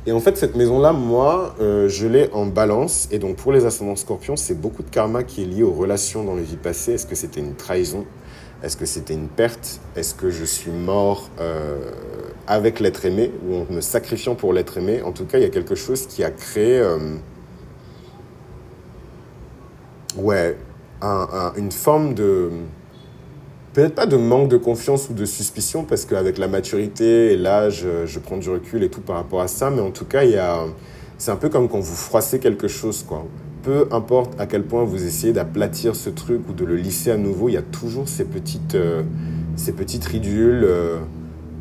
Et 0.06 0.12
en 0.12 0.20
fait, 0.20 0.37
cette 0.37 0.56
maison-là, 0.56 0.92
moi, 0.92 1.54
euh, 1.61 1.88
je 1.88 2.06
l'ai 2.06 2.30
en 2.32 2.46
balance. 2.46 3.08
Et 3.11 3.18
donc, 3.18 3.37
pour 3.37 3.52
les 3.52 3.66
ascendants 3.66 3.96
scorpions, 3.96 4.37
c'est 4.37 4.54
beaucoup 4.54 4.82
de 4.82 4.90
karma 4.90 5.22
qui 5.22 5.42
est 5.42 5.46
lié 5.46 5.62
aux 5.62 5.72
relations 5.72 6.24
dans 6.24 6.34
les 6.34 6.42
vies 6.42 6.56
passées. 6.56 6.92
Est-ce 6.94 7.06
que 7.06 7.14
c'était 7.14 7.40
une 7.40 7.54
trahison? 7.54 8.06
Est-ce 8.62 8.76
que 8.76 8.87
c'était 8.87 9.14
une 9.14 9.28
perte? 9.28 9.80
Est-ce 9.96 10.14
que 10.14 10.30
je 10.30 10.44
suis 10.44 10.70
mort 10.70 11.28
euh, 11.40 11.90
avec 12.46 12.80
l'être 12.80 13.04
aimé 13.04 13.30
ou 13.46 13.56
en 13.56 13.66
me 13.70 13.80
sacrifiant 13.80 14.34
pour 14.34 14.52
l'être 14.52 14.78
aimé? 14.78 15.02
En 15.02 15.12
tout 15.12 15.26
cas, 15.26 15.38
il 15.38 15.42
y 15.42 15.46
a 15.46 15.50
quelque 15.50 15.74
chose 15.74 16.06
qui 16.06 16.24
a 16.24 16.30
créé. 16.30 16.78
Euh, 16.78 17.16
ouais, 20.16 20.56
une 21.02 21.70
forme 21.70 22.14
de 22.14 22.50
peut-être 23.78 23.94
pas 23.94 24.06
de 24.06 24.16
manque 24.16 24.48
de 24.48 24.56
confiance 24.56 25.08
ou 25.08 25.12
de 25.12 25.24
suspicion, 25.24 25.84
parce 25.84 26.04
qu'avec 26.04 26.36
la 26.38 26.48
maturité 26.48 27.32
et 27.32 27.36
l'âge, 27.36 27.86
je 28.06 28.18
prends 28.18 28.36
du 28.36 28.50
recul 28.50 28.82
et 28.82 28.88
tout 28.88 29.00
par 29.00 29.14
rapport 29.14 29.40
à 29.40 29.46
ça, 29.46 29.70
mais 29.70 29.80
en 29.80 29.92
tout 29.92 30.04
cas, 30.04 30.24
il 30.24 30.32
y 30.32 30.36
a, 30.36 30.64
c'est 31.16 31.30
un 31.30 31.36
peu 31.36 31.48
comme 31.48 31.68
quand 31.68 31.78
vous 31.78 31.94
froissez 31.94 32.40
quelque 32.40 32.66
chose, 32.66 33.04
quoi. 33.06 33.24
Peu 33.62 33.86
importe 33.92 34.32
à 34.40 34.46
quel 34.46 34.64
point 34.64 34.82
vous 34.82 35.06
essayez 35.06 35.32
d'aplatir 35.32 35.94
ce 35.94 36.10
truc 36.10 36.40
ou 36.48 36.54
de 36.54 36.64
le 36.64 36.74
lisser 36.74 37.12
à 37.12 37.16
nouveau, 37.16 37.50
il 37.50 37.52
y 37.52 37.56
a 37.56 37.62
toujours 37.62 38.08
ces 38.08 38.24
petites, 38.24 38.74
euh, 38.74 39.04
ces 39.54 39.70
petites 39.70 40.06
ridules, 40.06 40.64
euh, 40.64 40.96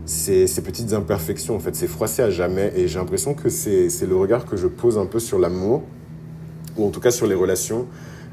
ces, 0.07 0.47
ces, 0.47 0.63
petites 0.63 0.93
imperfections, 0.93 1.55
en 1.55 1.59
fait. 1.59 1.75
C'est 1.75 1.85
froissé 1.85 2.23
à 2.23 2.31
jamais, 2.31 2.73
et 2.75 2.87
j'ai 2.87 2.97
l'impression 2.97 3.35
que 3.35 3.49
c'est 3.49 4.07
le 4.07 4.15
regard 4.15 4.47
que 4.47 4.57
je 4.57 4.65
pose 4.65 4.97
un 4.97 5.05
peu 5.05 5.19
sur 5.19 5.37
l'amour, 5.37 5.83
ou 6.77 6.87
en 6.87 6.89
tout 6.89 6.99
cas 6.99 7.11
sur 7.11 7.27
les 7.27 7.35
relations, 7.35 7.85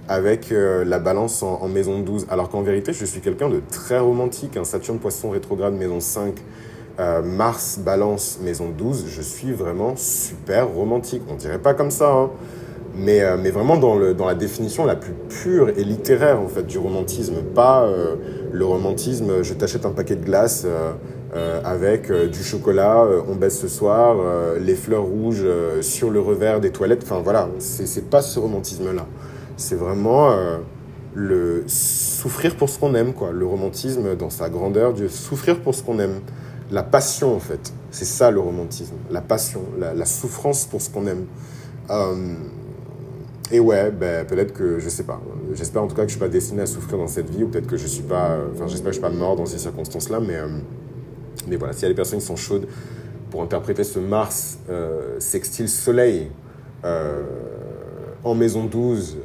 avec 0.08 0.52
euh, 0.52 0.84
la 0.84 0.98
balance 0.98 1.42
en, 1.42 1.66
maison 1.68 2.00
12. 2.00 2.26
Alors 2.30 2.48
qu'en 2.50 2.62
vérité, 2.62 2.92
je 2.92 3.04
suis 3.04 3.20
quelqu'un 3.20 3.48
de 3.48 3.60
très 3.70 3.98
romantique. 3.98 4.58
Saturne 4.64 4.98
Poisson 4.98 5.30
rétrograde 5.30 5.74
maison 5.74 6.00
5, 6.00 6.34
euh, 7.00 7.22
Mars 7.22 7.78
Balance 7.78 8.38
maison 8.42 8.70
12. 8.76 9.06
Je 9.08 9.22
suis 9.22 9.52
vraiment 9.52 9.94
super 9.96 10.68
romantique. 10.68 11.22
On 11.30 11.34
dirait 11.34 11.58
pas 11.58 11.74
comme 11.74 11.90
ça, 11.90 12.12
hein. 12.12 12.30
mais, 12.96 13.22
euh, 13.22 13.36
mais 13.40 13.50
vraiment 13.50 13.76
dans, 13.76 13.96
le, 13.96 14.14
dans 14.14 14.26
la 14.26 14.34
définition 14.34 14.84
la 14.84 14.96
plus 14.96 15.14
pure 15.28 15.70
et 15.70 15.84
littéraire 15.84 16.40
en 16.40 16.48
fait 16.48 16.66
du 16.66 16.78
romantisme. 16.78 17.36
Pas 17.54 17.88
le 18.52 18.64
romantisme, 18.64 19.42
je 19.42 19.54
t'achète 19.54 19.86
un 19.86 19.90
paquet 19.90 20.16
de 20.16 20.24
glace. 20.24 20.66
avec 21.64 22.12
du 22.12 22.44
chocolat, 22.44 23.04
on 23.28 23.34
baisse 23.34 23.58
ce 23.58 23.66
soir, 23.66 24.16
les 24.60 24.76
fleurs 24.76 25.02
rouges 25.02 25.44
sur 25.80 26.10
le 26.10 26.20
revers 26.20 26.60
des 26.60 26.70
toilettes. 26.70 27.02
Enfin 27.02 27.20
voilà, 27.24 27.48
c'est 27.58 28.08
pas 28.08 28.22
ce 28.22 28.38
romantisme-là 28.38 29.04
c'est 29.56 29.76
vraiment 29.76 30.32
euh, 30.32 30.58
le 31.14 31.64
souffrir 31.66 32.56
pour 32.56 32.68
ce 32.68 32.78
qu'on 32.78 32.94
aime, 32.94 33.12
quoi. 33.12 33.32
Le 33.32 33.46
romantisme 33.46 34.16
dans 34.16 34.30
sa 34.30 34.48
grandeur, 34.48 34.92
Dieu, 34.92 35.08
souffrir 35.08 35.60
pour 35.60 35.74
ce 35.74 35.82
qu'on 35.82 35.98
aime. 35.98 36.20
La 36.70 36.82
passion, 36.82 37.34
en 37.34 37.40
fait. 37.40 37.72
C'est 37.90 38.04
ça 38.04 38.30
le 38.30 38.40
romantisme. 38.40 38.94
La 39.10 39.20
passion, 39.20 39.62
la, 39.78 40.06
souffrance 40.06 40.64
pour 40.64 40.80
ce 40.80 40.90
qu'on 40.90 41.06
aime. 41.06 41.26
Euh, 41.90 42.34
et 43.52 43.60
ouais, 43.60 43.90
ben, 43.90 44.26
peut-être 44.26 44.52
que, 44.52 44.78
je 44.80 44.88
sais 44.88 45.04
pas. 45.04 45.20
J'espère 45.52 45.82
en 45.82 45.86
tout 45.86 45.94
cas 45.94 46.02
que 46.02 46.08
je 46.08 46.14
suis 46.14 46.20
pas 46.20 46.28
destiné 46.28 46.62
à 46.62 46.66
souffrir 46.66 46.98
dans 46.98 47.06
cette 47.06 47.30
vie, 47.30 47.44
ou 47.44 47.48
peut-être 47.48 47.66
que 47.66 47.76
je 47.76 47.86
suis 47.86 48.02
pas, 48.02 48.38
enfin, 48.54 48.66
j'espère 48.66 48.90
que 48.90 48.96
je 48.96 49.00
suis 49.00 49.08
pas 49.08 49.16
mort 49.16 49.36
dans 49.36 49.46
ces 49.46 49.58
circonstances-là, 49.58 50.18
mais, 50.18 50.36
euh, 50.36 50.48
mais 51.46 51.56
voilà, 51.56 51.74
s'il 51.74 51.82
y 51.82 51.86
a 51.86 51.88
des 51.90 51.94
personnes 51.94 52.18
qui 52.18 52.24
sont 52.24 52.36
chaudes 52.36 52.66
pour 53.30 53.42
interpréter 53.42 53.84
ce 53.84 53.98
Mars 53.98 54.58
sextile 55.18 55.68
soleil 55.68 56.30
en 58.24 58.34
maison 58.34 58.64
12, 58.64 59.18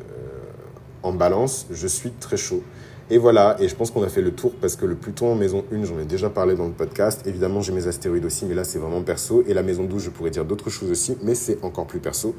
en 1.03 1.13
balance, 1.13 1.67
je 1.71 1.87
suis 1.87 2.11
très 2.11 2.37
chaud. 2.37 2.63
Et 3.11 3.17
voilà, 3.17 3.55
et 3.59 3.67
je 3.67 3.75
pense 3.75 3.89
qu'on 3.89 4.03
a 4.03 4.07
fait 4.07 4.21
le 4.21 4.31
tour 4.31 4.51
parce 4.61 4.75
que 4.75 4.85
le 4.85 4.93
Pluton 4.93 5.31
en 5.31 5.35
maison 5.35 5.65
1, 5.73 5.83
j'en 5.83 5.97
ai 5.97 6.05
déjà 6.05 6.29
parlé 6.29 6.55
dans 6.55 6.67
le 6.67 6.73
podcast. 6.73 7.25
Évidemment, 7.25 7.61
j'ai 7.61 7.71
mes 7.71 7.87
astéroïdes 7.87 8.25
aussi, 8.25 8.45
mais 8.45 8.53
là, 8.53 8.63
c'est 8.63 8.77
vraiment 8.77 9.01
perso. 9.01 9.43
Et 9.47 9.55
la 9.55 9.63
maison 9.63 9.85
12, 9.85 10.03
je 10.03 10.09
pourrais 10.11 10.29
dire 10.29 10.45
d'autres 10.45 10.69
choses 10.69 10.91
aussi, 10.91 11.17
mais 11.23 11.33
c'est 11.33 11.57
encore 11.63 11.87
plus 11.87 11.99
perso. 11.99 12.35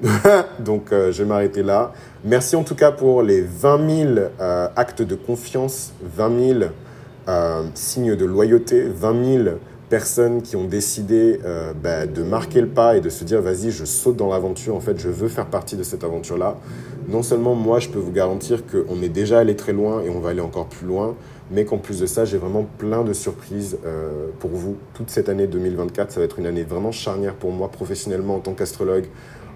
Donc, 0.60 0.92
euh, 0.92 1.10
je 1.10 1.24
vais 1.24 1.28
m'arrêter 1.28 1.64
là. 1.64 1.92
Merci 2.24 2.54
en 2.54 2.62
tout 2.62 2.76
cas 2.76 2.92
pour 2.92 3.22
les 3.24 3.40
20 3.40 3.90
000 3.90 4.10
euh, 4.40 4.68
actes 4.76 5.02
de 5.02 5.16
confiance, 5.16 5.92
20 6.16 6.58
000 6.60 6.70
euh, 7.28 7.62
signes 7.74 8.14
de 8.14 8.24
loyauté, 8.24 8.82
20 8.82 9.42
000 9.44 9.56
personnes 9.92 10.40
qui 10.40 10.56
ont 10.56 10.64
décidé 10.64 11.38
euh, 11.44 11.74
bah, 11.74 12.06
de 12.06 12.22
marquer 12.22 12.62
le 12.62 12.66
pas 12.66 12.96
et 12.96 13.02
de 13.02 13.10
se 13.10 13.24
dire 13.24 13.42
vas-y, 13.42 13.70
je 13.70 13.84
saute 13.84 14.16
dans 14.16 14.30
l'aventure, 14.30 14.74
en 14.74 14.80
fait, 14.80 14.98
je 14.98 15.10
veux 15.10 15.28
faire 15.28 15.44
partie 15.44 15.76
de 15.76 15.82
cette 15.82 16.02
aventure-là. 16.02 16.56
Non 17.08 17.22
seulement 17.22 17.54
moi, 17.54 17.78
je 17.78 17.90
peux 17.90 17.98
vous 17.98 18.10
garantir 18.10 18.62
qu'on 18.64 19.02
est 19.02 19.10
déjà 19.10 19.40
allé 19.40 19.54
très 19.54 19.74
loin 19.74 20.00
et 20.00 20.08
on 20.08 20.18
va 20.18 20.30
aller 20.30 20.40
encore 20.40 20.64
plus 20.64 20.86
loin, 20.86 21.14
mais 21.50 21.66
qu'en 21.66 21.76
plus 21.76 22.00
de 22.00 22.06
ça, 22.06 22.24
j'ai 22.24 22.38
vraiment 22.38 22.66
plein 22.78 23.04
de 23.04 23.12
surprises 23.12 23.76
euh, 23.84 24.28
pour 24.38 24.52
vous. 24.52 24.78
Toute 24.94 25.10
cette 25.10 25.28
année 25.28 25.46
2024, 25.46 26.10
ça 26.10 26.20
va 26.20 26.24
être 26.24 26.38
une 26.38 26.46
année 26.46 26.62
vraiment 26.62 26.90
charnière 26.90 27.34
pour 27.34 27.52
moi 27.52 27.68
professionnellement 27.68 28.36
en 28.36 28.40
tant 28.40 28.54
qu'astrologue, 28.54 29.04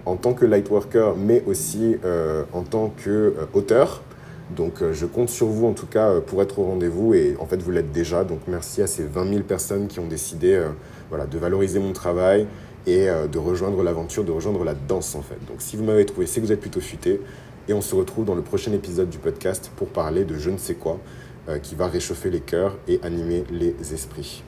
en 0.05 0.17
tant 0.17 0.35
que 0.35 0.45
lightworker, 0.45 1.15
mais 1.17 1.43
aussi 1.47 1.97
euh, 2.05 2.43
en 2.53 2.63
tant 2.63 2.93
qu'auteur. 3.03 4.03
Donc 4.51 4.81
euh, 4.81 4.93
je 4.93 5.07
compte 5.07 5.29
sur 5.29 5.47
vous 5.47 5.67
en 5.67 5.73
tout 5.73 5.87
cas 5.87 6.09
euh, 6.09 6.21
pour 6.21 6.41
être 6.41 6.59
au 6.59 6.65
rendez-vous 6.65 7.15
et 7.15 7.37
en 7.41 7.47
fait 7.47 7.61
vous 7.61 7.71
l'êtes 7.71 7.93
déjà. 7.93 8.25
Donc 8.25 8.41
merci 8.47 8.83
à 8.83 8.87
ces 8.87 9.05
20 9.05 9.29
000 9.29 9.43
personnes 9.43 9.89
qui 9.89 9.99
ont 9.99 10.07
décidé 10.07 10.55
euh, 10.55 10.69
voilà, 11.09 11.27
de 11.27 11.39
valoriser 11.39 11.81
mon 11.81 11.93
travail 11.93 12.47
et 12.87 13.09
de 13.09 13.39
rejoindre 13.41 13.83
l'aventure, 13.83 14.23
de 14.23 14.31
rejoindre 14.31 14.63
la 14.63 14.75
danse 14.75 15.17
en 15.17 15.21
fait. 15.21 15.45
Donc 15.49 15.57
si 15.61 15.77
vous 15.77 15.83
m'avez 15.83 16.07
trouvé, 16.07 16.29
c'est 16.29 16.41
que 16.41 16.47
vous 16.47 16.53
êtes 16.53 16.61
plutôt 16.61 16.81
futé 16.81 17.21
et 17.67 17.73
on 17.73 17.81
se 17.81 17.97
retrouve 17.97 18.25
dans 18.25 18.37
le 18.37 18.43
prochain 18.43 18.73
épisode 18.73 19.11
du 19.11 19.19
podcast 19.19 19.73
pour 19.75 19.89
parler 19.89 20.25
de 20.25 20.39
je 20.39 20.51
ne 20.51 20.57
sais 20.57 20.77
quoi 20.77 21.01
qui 21.65 21.75
va 21.75 21.89
réchauffer 21.89 22.31
les 22.31 22.39
cœurs 22.39 22.77
et 22.87 23.01
animer 23.03 23.43
les 23.51 23.75
esprits. 23.93 24.45